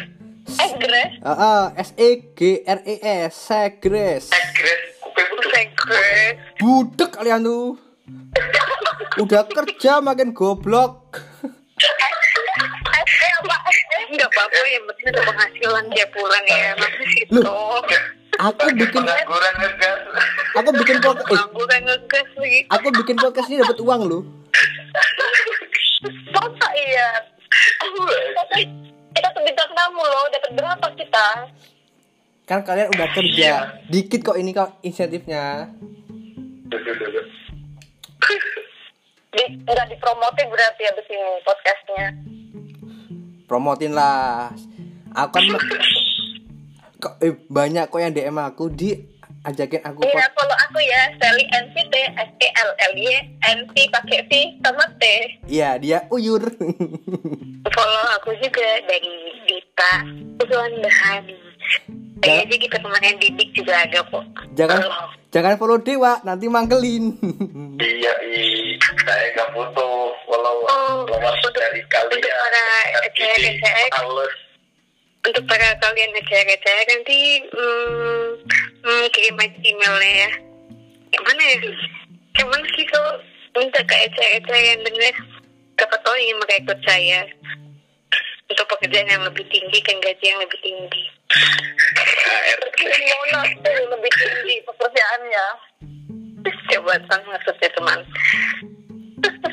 [0.48, 1.12] Egres.
[1.28, 4.84] Ah, S E G R E S segres Segres.
[5.52, 6.40] Secret.
[6.64, 7.76] budek kalian tuh
[9.20, 11.20] udah kerja makin goblok.
[14.08, 16.72] Enggak apa-apa yang penting ada penghasilan tiap bulan ya.
[16.80, 17.44] Masa sih Loh.
[17.44, 17.84] toh.
[18.40, 19.04] aku bikin
[20.56, 21.44] aku bikin podcast
[22.40, 24.24] eh, aku bikin podcast ini dapat uang loh
[26.02, 27.10] Masa iya?
[27.78, 28.62] Tapi
[29.12, 31.28] kita tuh bintang tamu loh, dapat berapa kita?
[32.42, 33.58] kan kalian udah kerja Iya.
[33.88, 35.72] dikit kok ini kok insentifnya
[36.68, 36.82] duh.
[39.32, 42.08] Di, nggak dipromotin berarti abis ini podcastnya.
[43.48, 44.52] promotin lah
[45.12, 45.44] aku kan
[47.04, 49.00] kok eh, banyak kok yang DM aku di
[49.44, 53.10] ajakin aku Iya, follow aku ya, Sally NCT, S E L L Y,
[53.42, 55.04] NC pakai V sama T.
[55.46, 56.46] iya dia uyur
[57.68, 59.94] Follow aku juga dari Dita
[60.38, 61.38] Usulan Bahani.
[62.18, 64.22] Kayaknya kita kemarin didik juga ada kok.
[64.54, 65.06] jangan Follow.
[65.28, 67.18] jangan follow dewa nanti mangkelin
[67.82, 72.14] Iya, i, saya nggak butuh follow Oh, untuk- dari kalian.
[72.14, 72.64] untuk para
[73.10, 73.90] cewek-cewek.
[75.22, 77.20] Untuk para kalian cewek-cewek nanti
[77.54, 78.26] hmm,
[78.82, 80.30] hmm, kirim aja emailnya ya.
[81.14, 81.58] Yang mana ya?
[82.42, 83.14] Yang mana sih kalau
[83.54, 85.16] minta ke cewek-cewek yang denger
[85.82, 87.26] siapa tahu ingin merekrut saya
[88.46, 91.04] untuk pekerjaan yang lebih tinggi dan gaji yang lebih tinggi.
[92.78, 95.46] Gimana tuh lebih tinggi pekerjaannya?
[96.70, 98.00] Jabatan maksudnya teman.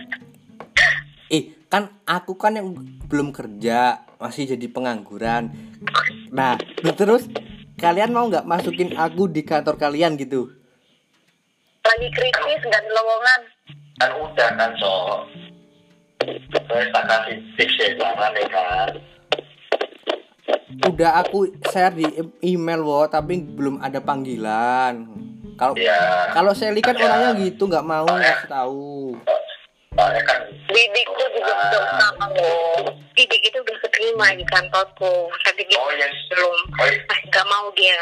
[1.68, 2.72] kan aku kan yang
[3.08, 5.52] belum kerja masih jadi pengangguran.
[6.32, 6.56] Nah
[6.96, 7.28] terus
[7.76, 10.48] kalian mau nggak masukin aku di kantor kalian gitu?
[11.84, 13.40] Lagi kritis, nggak ada lowongan.
[14.00, 14.96] Kan udah kan, so.
[16.68, 18.90] Saya tak kasih tips ya, jangan ya kan.
[20.78, 22.06] udah aku share di
[22.44, 25.04] email wo tapi belum ada panggilan.
[25.58, 29.18] Kalau Ya, kalau Sally kan orangnya gitu nggak mau ngasih tahu
[29.98, 30.38] soalnya kan
[30.70, 32.94] Didikku juga udah sama loh.
[33.18, 35.26] Didik itu udah keterima di kantorku.
[35.42, 36.56] Tapi dia Oh, yang belum.
[36.78, 37.02] Oh, iya.
[37.08, 37.98] Masih nggak mau dia.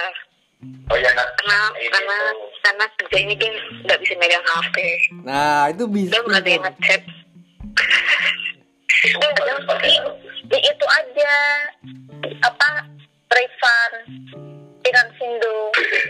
[0.92, 3.50] Oh ya nak Karena ini karena tuh karena kerjanya dia
[3.86, 4.76] nggak bisa megang HP
[5.22, 6.10] Nah, itu bisa.
[6.10, 7.02] dia nggak ada yang ngechat
[9.06, 9.30] Eh,
[9.84, 9.94] di,
[10.48, 11.32] di itu aja
[12.40, 12.68] apa
[13.28, 13.94] refund
[14.82, 15.56] Ikan Sindo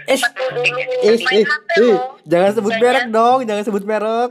[0.06, 0.60] Eh, dulu
[1.02, 4.30] Eh, eh, eh, jangan sebut merek dong, jangan sebut merek.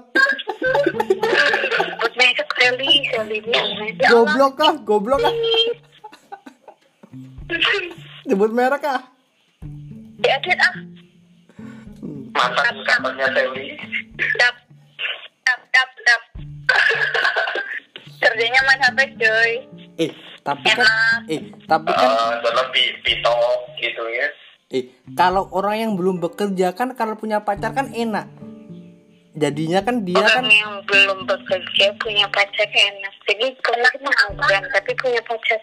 [1.96, 3.38] Buat mereka Sally Sally
[3.96, 4.10] Ya.
[4.10, 4.74] Goblok kah?
[4.80, 5.36] Goblok kah?
[8.26, 9.02] Sebut merek kah?
[10.16, 10.76] diedit ah
[12.32, 13.76] mantan kantornya Sally
[14.34, 14.56] dap
[15.44, 16.22] dap dap dap
[18.18, 19.52] kerjanya main HP cuy
[19.98, 23.36] Eh, tapi kan eh, tapi kan Eh, dalam pi- pito
[23.78, 24.28] gitu ya
[24.72, 28.26] eh kalau orang yang belum bekerja kan kalau punya pacar kan enak.
[29.36, 33.14] Jadinya kan dia kan orang yang belum bekerja punya pacar enak.
[33.28, 35.60] Jadi kalau mengangguran tapi punya pacar.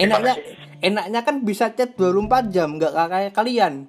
[0.00, 0.34] Enaknya
[0.80, 3.84] enaknya kan bisa chat 24 jam nggak kayak kalian.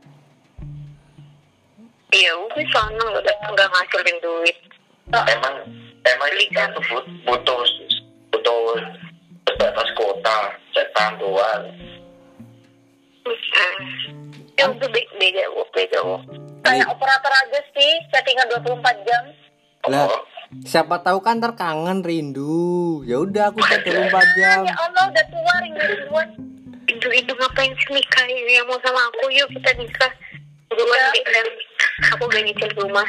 [2.11, 4.57] ya udah sana udah nggak ngasilin duit.
[5.15, 5.55] Emang
[6.03, 7.63] emang kita tuh but- butuh
[8.35, 8.59] butuh
[9.47, 10.37] sebatas kota
[10.75, 11.63] cetan doang.
[13.21, 13.77] Hmm.
[14.59, 19.23] ya udah be- beda beda wo kayak operator aja sih chattingan 24 jam.
[19.89, 20.21] Lah, Oh,
[20.61, 23.01] siapa tahu kan ntar kangen rindu.
[23.03, 24.61] Ya udah aku chat 24 jam.
[24.65, 26.27] ya Allah udah tua rindu duluan
[26.85, 30.11] itu itu ngapain sih nikah ini yang mau sama aku yuk kita nikah.
[30.69, 31.47] Duluan deh dan
[32.13, 33.07] aku gak nyicil rumah.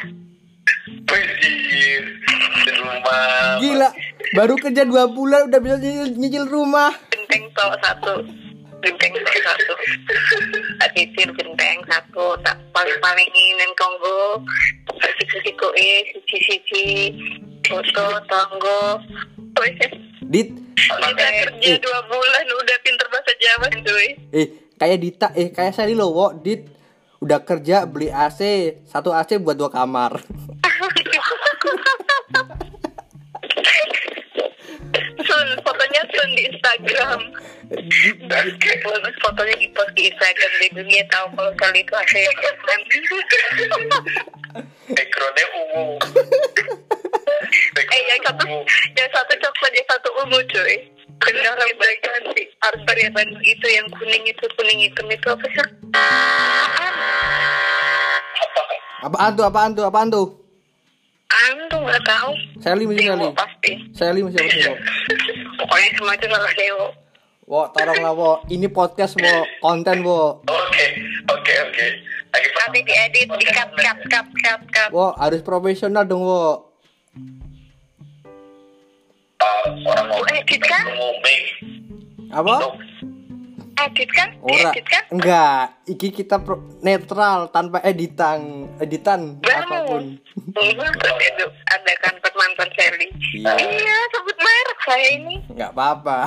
[2.63, 3.59] Rumah.
[3.59, 3.89] Gila,
[4.33, 6.91] baru kerja dua bulan udah bisa nyicil, nyicil rumah.
[7.11, 8.23] genteng salah satu
[8.83, 9.73] genteng salah satu
[10.79, 14.43] tak cicil genteng satu tak paling palingin dan konggo
[14.99, 16.85] kasih kasih koe sici sici
[17.63, 18.99] foto tonggo
[20.33, 21.77] Dit, kita kerja Eh.
[21.77, 24.47] dua bulan udah pinter bahasa Jawa cuy eh
[24.81, 26.27] kayak Dita, eh kayak loh, Wo.
[26.33, 26.65] Dit
[27.21, 30.19] udah kerja beli AC, satu AC buat dua kamar.
[35.93, 37.19] Fotonya Sun di Instagram.
[39.21, 42.25] fotonya di post di Instagram di dunia tahu kalau kali itu asli
[44.89, 45.85] backgroundnya ungu
[47.77, 48.45] eh yang satu
[48.97, 50.75] yang satu coklat yang satu ungu cuy
[51.21, 55.61] benar harus ganti harus varian itu yang kuning itu kuning hitam itu apa sih
[59.03, 59.43] Apaan tuh?
[59.43, 59.83] Apaan tuh?
[59.83, 60.43] Apaan tuh?
[61.33, 63.25] Antu nggak tahu Sally mesti Sally.
[63.25, 64.75] Dewo pasti Sally mesti apa sih, Wo?
[65.63, 66.87] Pokoknya semua itu salah Dewo
[67.43, 68.31] Wo, tolonglah Wo.
[68.47, 70.39] Ini podcast Wo, konten Wo.
[70.47, 70.85] oke
[71.27, 71.85] oke oke
[72.33, 76.71] lagi nanti diedit di cut cut cut cut cut Wo, harus profesional dong Wo.
[79.43, 80.87] Uh, orang mau edit kan?
[80.87, 81.17] ngomong
[82.31, 82.55] Apa?
[83.87, 84.29] Edit kan?
[84.39, 85.03] Ora, edit kan?
[85.11, 85.63] Enggak.
[85.83, 90.15] Iki kita pro- netral tanpa editan, editan apa pun.
[91.67, 93.53] ada kan mantan Sally Iya.
[93.59, 95.35] iya sebut merek saya ini.
[95.53, 96.19] Enggak apa-apa.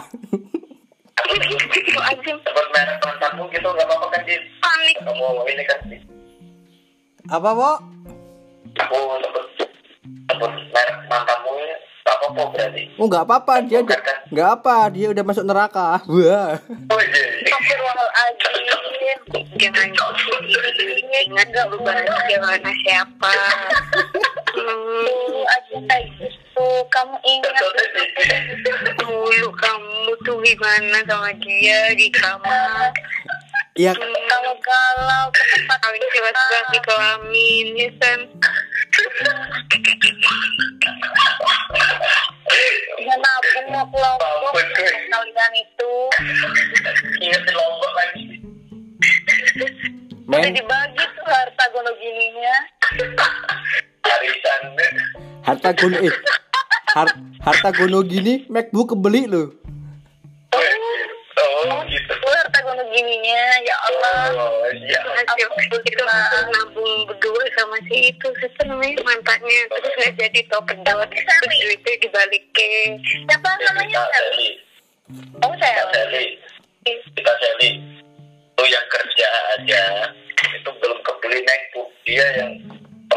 [2.41, 4.97] sebut merek mantanmu gitu nggak apa-apa kan di panik.
[5.03, 5.81] Kamu ini kan
[7.27, 7.73] Apa, Wo?
[8.77, 9.47] aku sebut
[10.31, 12.83] sebut merek mantanmu ya nggak apa-apa berarti.
[12.95, 13.99] Oh, enggak apa-apa, dia udah
[14.31, 15.99] enggak apa, dia udah masuk neraka.
[16.07, 16.55] Wah.
[16.95, 17.27] oh iya
[19.59, 19.91] jangan
[20.95, 23.33] ingat mana siapa?
[24.55, 26.69] Dulu aja kayak gitu.
[26.89, 27.65] Kamu ingat
[29.03, 32.95] dulu kamu tuh gimana sama dia di kamar?
[33.77, 38.21] Iya, Kalau galau ke tempat paling jelas-jelas di kelamin ya kan
[43.07, 44.55] Dia nabung mau ke Lombok
[45.07, 45.93] Kalian itu.
[47.23, 48.25] Ingat di lombok lagi.
[50.27, 52.57] Men, dibagi tuh harta gono gininya.
[54.11, 54.63] Arisan
[55.47, 56.15] harta gono eh.
[56.99, 59.55] Har- harta gono gini MacBook kebeli loh.
[62.97, 64.21] Gininya Ya Allah.
[64.33, 66.03] Oh iya hasil itu
[66.57, 69.61] nabung berdua sama si itu siapa namanya mantannya.
[69.69, 71.45] Terus nggak jadi tau pedot terus?
[71.45, 72.91] duitnya dibalikin.
[73.05, 74.01] Siapa namanya?
[74.09, 74.49] Sally.
[75.45, 76.41] Oh Sally.
[76.89, 77.71] Kita Sally.
[78.57, 79.29] Lu yang kerja
[79.61, 79.85] aja.
[80.37, 82.53] Itu belum kebeli MacBook dia yang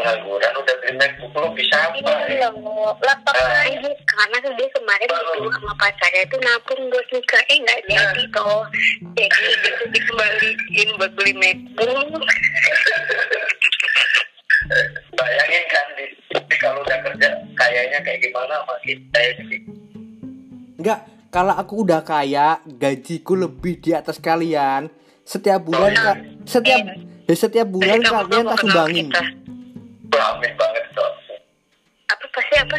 [0.00, 2.48] pengangguran udah beli MacBook lu bisa apa Ini ya?
[2.48, 2.54] belum
[2.98, 3.48] Laptop Ah.
[3.54, 8.24] lagi karena kan dia kemarin berdua sama pacarnya itu nabung buat nikah eh nggak jadi
[8.30, 8.62] toh
[9.12, 12.24] jadi gitu dikembaliin buat beli MacBook
[15.12, 16.04] bayangin kan di,
[16.38, 19.58] di kalau udah kerja kayaknya kayak gimana sama kita ini
[20.76, 24.88] Enggak, kalau aku udah kaya, gajiku lebih di atas kalian.
[25.20, 26.00] Setiap bulan Oh, iya.
[26.02, 26.16] Kak,
[26.48, 26.80] setiap
[27.20, 29.06] Jadi setiap bulan kalian tak sumbangin.
[29.06, 29.22] kita.
[30.12, 31.10] Amin banget kok.
[32.08, 32.76] Apa pasti apa?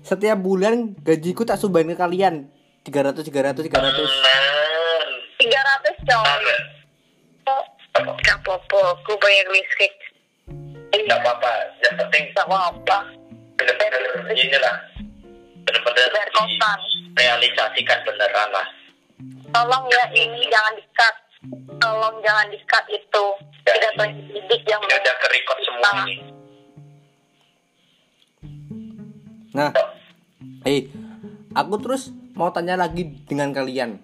[0.00, 2.48] Setiap bulan gajiku tak sumbangin ke kalian.
[2.82, 3.68] 300 300 300.
[3.68, 5.08] Tenan.
[5.36, 6.44] 300 coy.
[7.92, 8.12] Apa?
[8.18, 9.92] Gak apa-apa, aku bayar listrik.
[10.90, 11.50] Nggak apa-apa.
[11.80, 12.98] Yang penting Gak apa-apa.
[13.52, 13.92] bener-bener
[14.32, 14.76] inilah.
[15.60, 16.78] Bener-bener Bayar kosan.
[17.12, 18.66] realisasikan beneran lah.
[19.50, 21.14] Tolong ya ini jangan di-cut.
[21.76, 23.24] Tolong jangan di-cut itu.
[23.60, 23.76] Ya.
[23.76, 26.06] Tidak pendidik yang Ini udah ke-record semua Nah.
[26.06, 26.16] ini.
[29.50, 29.74] Nah,
[30.62, 30.86] eh,
[31.52, 33.98] aku terus mau tanya lagi dengan kalian.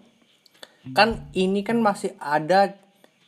[0.95, 2.75] Kan ini kan masih ada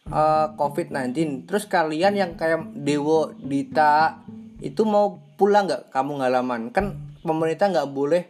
[0.09, 1.47] eh, COVID-19.
[1.47, 4.19] Terus kalian yang kayak Dewo, Dita
[4.59, 6.75] itu mau pulang nggak kampung halaman?
[6.75, 8.27] Kan pemerintah nggak boleh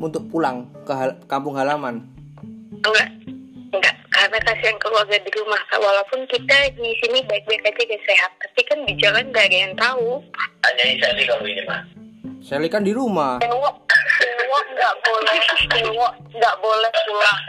[0.00, 2.08] untuk pulang ke hal- kampung halaman.
[2.84, 3.08] Enggak,
[3.70, 3.96] enggak.
[4.14, 5.60] Karena kasihan keluarga di rumah.
[5.74, 8.30] Walaupun kita di sini baik-baik aja dan sehat.
[8.40, 10.22] Tapi kan di jalan gak ada yang tahu.
[10.64, 12.03] Hanya Sally kalau ini mah.
[12.44, 13.40] Sally kan di rumah.
[13.40, 13.72] Dewo,
[14.20, 15.38] Dewo nggak boleh,
[15.72, 17.40] Dewo nggak boleh pulang.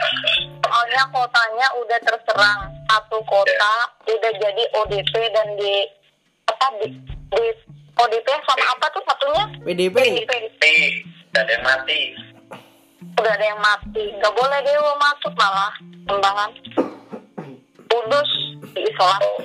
[0.64, 2.60] Soalnya kotanya udah terserang.
[2.88, 3.74] Satu kota
[4.08, 5.84] udah jadi ODP dan di
[6.48, 6.96] apa di,
[7.28, 7.44] di
[8.00, 9.44] ODP sama apa tuh satunya?
[9.68, 10.24] PDP.
[10.24, 10.62] PDP.
[11.28, 12.00] Udah ada yang mati.
[13.20, 14.04] Udah ada yang mati.
[14.16, 15.76] Nggak boleh Dewo masuk malah.
[16.08, 16.50] Kembangan.
[17.84, 18.30] Kudus
[18.72, 19.44] diisolasi.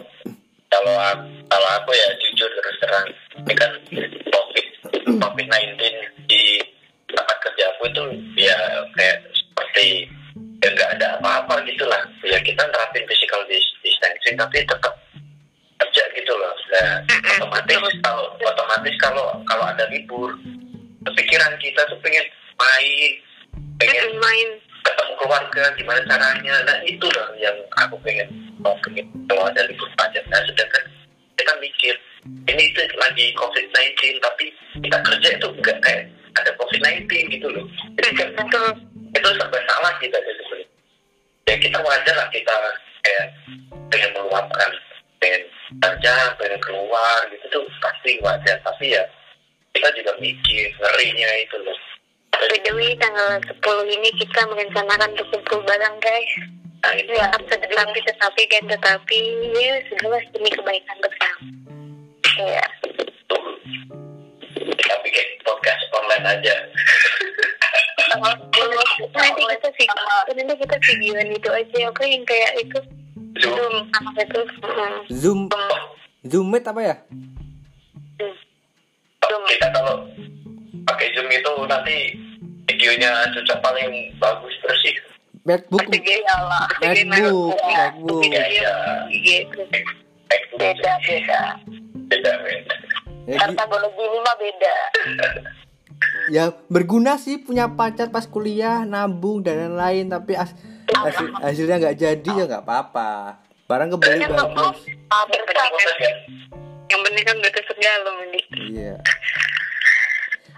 [0.71, 3.03] Kalau aku, kalau aku ya jujur terus terang
[3.43, 3.71] ini kan
[4.31, 4.70] covid
[5.19, 6.43] covid 19 di
[7.11, 8.03] tempat kerja aku itu
[8.39, 8.57] ya
[8.95, 10.07] kayak seperti
[10.61, 14.93] ya nggak ada apa-apa gitu lah ya kita nerapin physical dis- distancing tapi tetap
[15.81, 16.53] kerja gitu loh.
[16.71, 17.01] Nah,
[17.41, 20.37] otomatis kalau otomatis kalau kalau ada libur
[21.03, 22.23] pikiran kita tuh pengen
[22.61, 23.11] main
[23.81, 24.49] pengen Main.
[24.81, 26.55] ketemu keluarga gimana caranya.
[26.65, 28.29] Nah itu loh yang aku pengen
[28.61, 29.09] mau pengen.
[29.25, 30.83] Kalau ada libur panjang nah sedangkan
[31.37, 31.93] kita mikir
[32.25, 34.45] ini itu lagi covid 19 tapi
[34.85, 36.03] kita kerja itu enggak kayak
[36.37, 37.65] ada covid 19 gitu loh
[37.97, 38.69] jadi kan Betul.
[39.17, 40.67] itu serba salah kita jadi sebenarnya
[41.49, 42.55] ya kita wajar lah kita
[43.01, 43.25] kayak
[43.89, 44.69] pengen meluapkan
[45.17, 45.41] pengen
[45.81, 49.03] kerja pengen keluar gitu tuh pasti wajar tapi ya
[49.73, 51.79] kita juga mikir ngerinya itu loh
[52.41, 53.61] By the way, tanggal 10
[54.01, 56.33] ini kita merencanakan untuk kumpul bareng guys.
[56.81, 59.19] nah itu Ya, tetapi, tetapi, kan tetapi,
[59.53, 61.37] ya sudahlah demi kebaikan bersama.
[62.39, 62.65] Iya.
[63.27, 63.43] tuh
[64.55, 66.55] kita bikin podcast online aja
[68.11, 72.79] Nanti kita video, nanti kita videoan itu aja, apa yang kayak itu
[73.39, 73.55] Zoom.
[73.55, 74.41] Zoom apa itu?
[75.07, 75.39] Zoom
[76.27, 76.95] Zoom Meet apa ya?
[79.31, 79.95] kita kalau
[80.87, 81.97] pakai zoom itu nanti
[82.67, 84.95] videonya cocok paling bagus bersih
[85.41, 86.67] MacBook Pasti gaya lah.
[86.85, 88.21] MacBook, MacBook.
[88.29, 88.73] Iya, iya.
[90.29, 90.61] Baik dulu.
[90.61, 91.41] Beda, beda.
[92.11, 92.73] Beda beda.
[93.23, 94.73] Ya, gi- Kartologi ini mah beda.
[96.35, 100.57] ya berguna sih punya pacar pas kuliah nabung dan lain-lain tapi as-
[100.89, 103.39] hasil- hasilnya nggak jadi ya nggak apa-apa.
[103.65, 104.77] Barang kebeli bagus.
[105.07, 106.15] Bosan kan?
[106.85, 108.39] Yang penting kan udah tersedia loh, Mandi.
[108.69, 108.93] iya.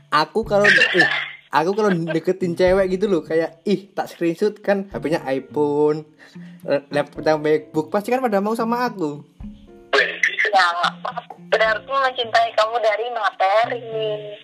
[0.10, 1.10] Aku kalau eh,
[1.50, 6.06] aku kalau deketin cewek gitu loh kayak ih tak screenshot kan HP-nya iPhone
[6.64, 9.22] eh, laptopnya MacBook pasti kan pada mau sama aku
[10.54, 10.70] Wih, Ya,
[11.50, 13.82] berarti mencintai kamu dari materi.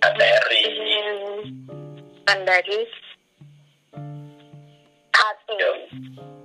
[0.01, 0.61] materi.
[0.65, 1.37] Hmm.
[2.25, 2.79] Kan dari
[5.13, 5.53] Hati.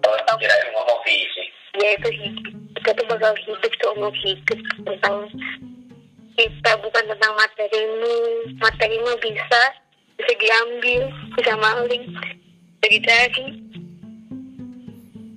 [0.05, 1.49] oh kira ngomong fisik.
[1.81, 2.53] Ya itu hidup.
[2.77, 5.33] Kita tuh bakal hidup seumur hidup tentang
[6.37, 8.17] kita bukan tentang materimu.
[8.61, 9.63] Materimu bisa
[10.21, 11.09] bisa diambil
[11.41, 12.05] bisa maling.
[12.85, 13.47] Bisa dicari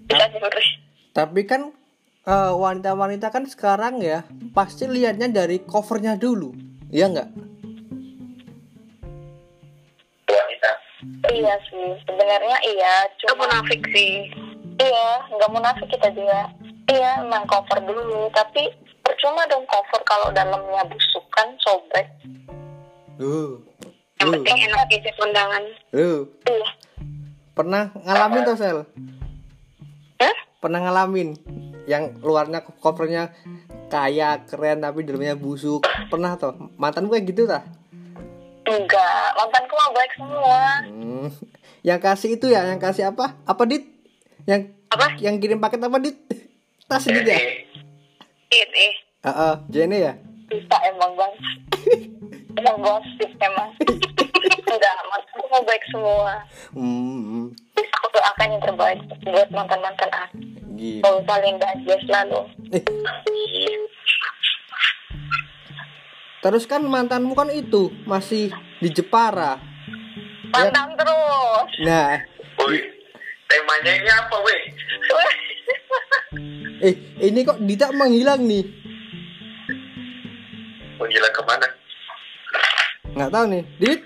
[0.07, 0.67] bisa terus.
[1.11, 1.71] tapi kan
[2.27, 6.51] eh, wanita-wanita kan sekarang ya pasti lihatnya dari covernya dulu
[6.91, 7.29] ya nggak
[10.27, 10.71] wanita
[11.27, 13.05] Iya sih, sebenarnya iya.
[13.21, 14.31] Cuma munafik sih
[14.81, 16.49] iya, nggak munafik kita juga.
[16.87, 18.31] Iya, emang cover dulu.
[18.31, 18.71] Tapi
[19.03, 22.07] percuma dong cover kalau dalamnya busuk kan sobek.
[23.19, 23.59] Loh,
[24.21, 25.63] yang loh, penting enak aja kondangan
[25.93, 26.25] loh.
[26.47, 26.69] Iya.
[27.57, 28.79] Pernah ngalamin tuh sel?
[30.57, 31.37] Pernah ngalamin
[31.85, 33.29] yang luarnya covernya
[33.87, 35.85] kaya keren tapi dalamnya busuk.
[36.09, 37.61] Pernah tuh mantan gue gitu tah?
[38.67, 40.59] Enggak, mantanku mah baik semua.
[40.83, 41.29] hmm.
[41.87, 43.37] yang kasih itu ya yang kasih apa?
[43.47, 43.85] Apa dit?
[44.43, 45.15] Yang Apa?
[45.23, 46.17] yang kirim paket apa dit?
[46.87, 47.37] Tas dit ya?
[48.47, 48.93] It, eh
[49.23, 50.13] Heeh, Jenny ya?
[50.47, 51.31] Bisa emang bang.
[52.59, 53.69] emang gosip emang.
[54.67, 54.95] Enggak,
[55.51, 56.33] mah baik semua.
[56.75, 57.51] hmm.
[57.77, 60.37] Aku doakan yang terbaik buat mantan-mantan aku.
[60.77, 62.39] gitu Kalau saling bahagia selalu.
[62.71, 62.83] Eh,
[66.45, 69.57] terus kan mantanmu kan itu masih di Jepara.
[70.53, 71.69] Pantang terus.
[71.83, 72.21] Nah,
[72.57, 72.79] Woi,
[73.49, 74.61] temanya ini apa, weh?
[76.77, 76.93] eh
[77.25, 78.65] ini kok Dita menghilang nih?
[80.97, 81.67] Menggila ke mana?
[83.17, 83.63] Nggak tahu nih.
[83.81, 84.01] Dit,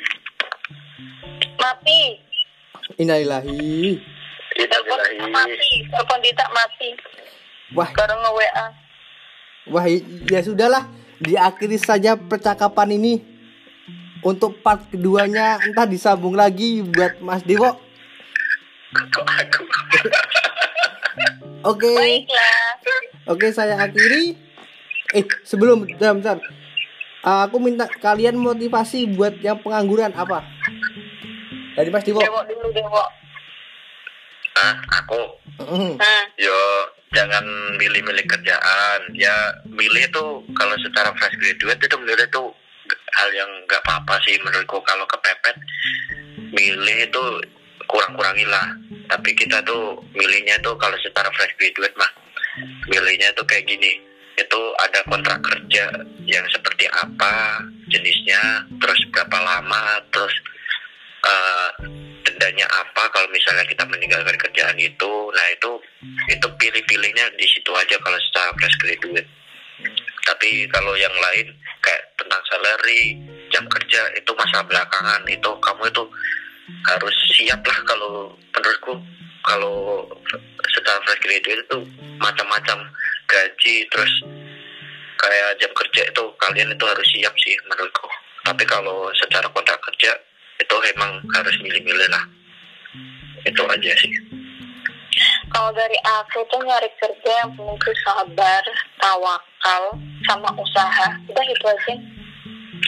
[1.62, 2.02] mati.
[2.98, 4.02] innalillahi.
[4.58, 5.00] Telepon
[5.32, 5.72] mati.
[5.88, 6.90] Telepon Dita mati.
[7.72, 8.66] Wah, Baru nge-WA.
[9.70, 9.86] wah
[10.28, 10.90] ya sudahlah.
[11.22, 13.14] Diakhiri saja percakapan ini.
[14.22, 17.74] Untuk part keduanya entah disambung lagi buat Mas Dewo.
[21.62, 21.94] Oke.
[21.94, 22.58] Baiklah.
[23.30, 24.34] Oke, saya akhiri.
[25.14, 26.38] Eh, sebelum bentar, bentar.
[27.22, 30.42] Ah, aku minta kalian motivasi buat yang pengangguran apa?
[31.76, 32.20] Dari Mas Dewo.
[32.20, 33.04] Dewo dulu, Dewo.
[34.60, 35.94] Ah, aku Mm.
[36.00, 36.26] Hmm.
[36.42, 36.58] yo
[37.14, 37.44] jangan
[37.78, 42.50] milih-milih kerjaan ya milih tuh kalau secara fresh graduate itu milih tuh
[43.14, 45.54] hal yang nggak apa-apa sih menurutku kalau kepepet
[46.56, 47.24] milih itu
[47.86, 48.74] kurang-kurangi lah
[49.12, 52.12] tapi kita tuh milihnya tuh kalau secara fresh graduate mah
[52.90, 54.02] milihnya tuh kayak gini
[54.40, 55.94] itu ada kontrak kerja
[56.26, 57.62] yang seperti apa
[57.92, 60.34] jenisnya terus berapa lama terus
[61.26, 61.70] eh,
[62.26, 65.12] dendanya apa kalau misalnya kita meninggalkan kerjaan itu?
[65.34, 65.72] Nah itu
[66.30, 69.30] itu pilih-pilihnya di situ aja kalau secara fresh graduate.
[70.26, 71.50] Tapi kalau yang lain
[71.82, 73.18] kayak tentang salary
[73.50, 75.22] jam kerja itu masa belakangan.
[75.30, 76.04] Itu kamu itu
[76.88, 78.94] harus siap lah kalau menurutku
[79.42, 80.06] kalau
[80.70, 81.80] secara fresh graduate itu
[82.22, 82.86] macam-macam
[83.26, 84.14] gaji terus
[85.18, 88.10] kayak jam kerja itu kalian itu harus siap sih menurutku.
[88.42, 90.18] Tapi kalau secara kontrak kerja
[90.62, 92.24] itu emang harus milih-milih lah
[93.44, 94.14] itu aja sih
[95.52, 98.64] Kalau dari aku tuh nyari kerja yang penuh tuh sabar,
[98.96, 99.84] tawakal,
[100.24, 101.12] sama usaha.
[101.28, 101.94] Udah itu aja.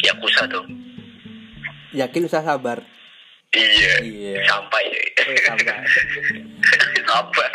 [0.07, 0.63] ya usah dong
[1.91, 2.80] Yakin usah sabar.
[3.51, 4.39] iya Iya.
[4.47, 4.84] sampai
[5.19, 5.84] Eh, sabar.
[7.11, 7.53] sabar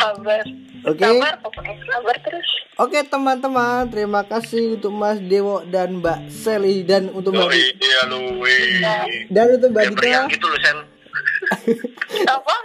[0.00, 0.42] Sabar.
[0.80, 1.04] Oke.
[1.04, 2.48] Sabar, pokoknya sabar terus.
[2.80, 8.00] Oke, teman-teman, terima kasih untuk Mas Dewo dan Mbak Seli dan untuk Mbak oh iya
[8.08, 8.40] lu
[9.28, 10.20] dan untuk Mbak ya Dita.
[10.32, 10.78] gitu loh Sel
[12.40, 12.56] Apa?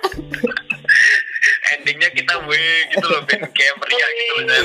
[1.76, 4.64] endingnya kita weh gitu loh Ben kayak meriah gitu loh Sel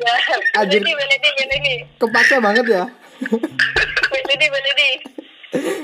[0.00, 0.14] Ya,
[1.36, 1.74] beledi.
[2.00, 2.84] Kepaksa banget ya.
[4.08, 4.90] Beledi, beledi.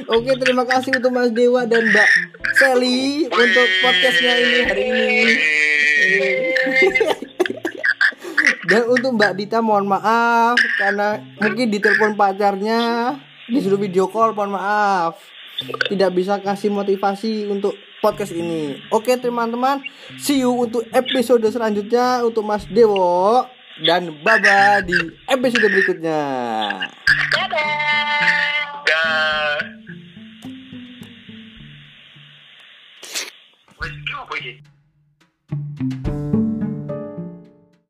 [0.06, 2.08] Oke, terima kasih untuk Mas Dewa dan Mbak
[2.54, 5.10] Seli untuk podcastnya ini hari ini.
[8.66, 13.14] Dan untuk Mbak Dita mohon maaf karena mungkin ditelepon pacarnya
[13.46, 15.22] disuruh video call mohon maaf
[15.86, 18.78] tidak bisa kasih motivasi untuk podcast ini.
[18.90, 19.82] Oke teman-teman,
[20.18, 23.46] see you untuk episode selanjutnya untuk Mas Dewo
[23.82, 24.96] dan Baba di
[25.26, 26.22] episode berikutnya.
[27.34, 28.55] Dadah.
[33.78, 36.15] 喂，给我回信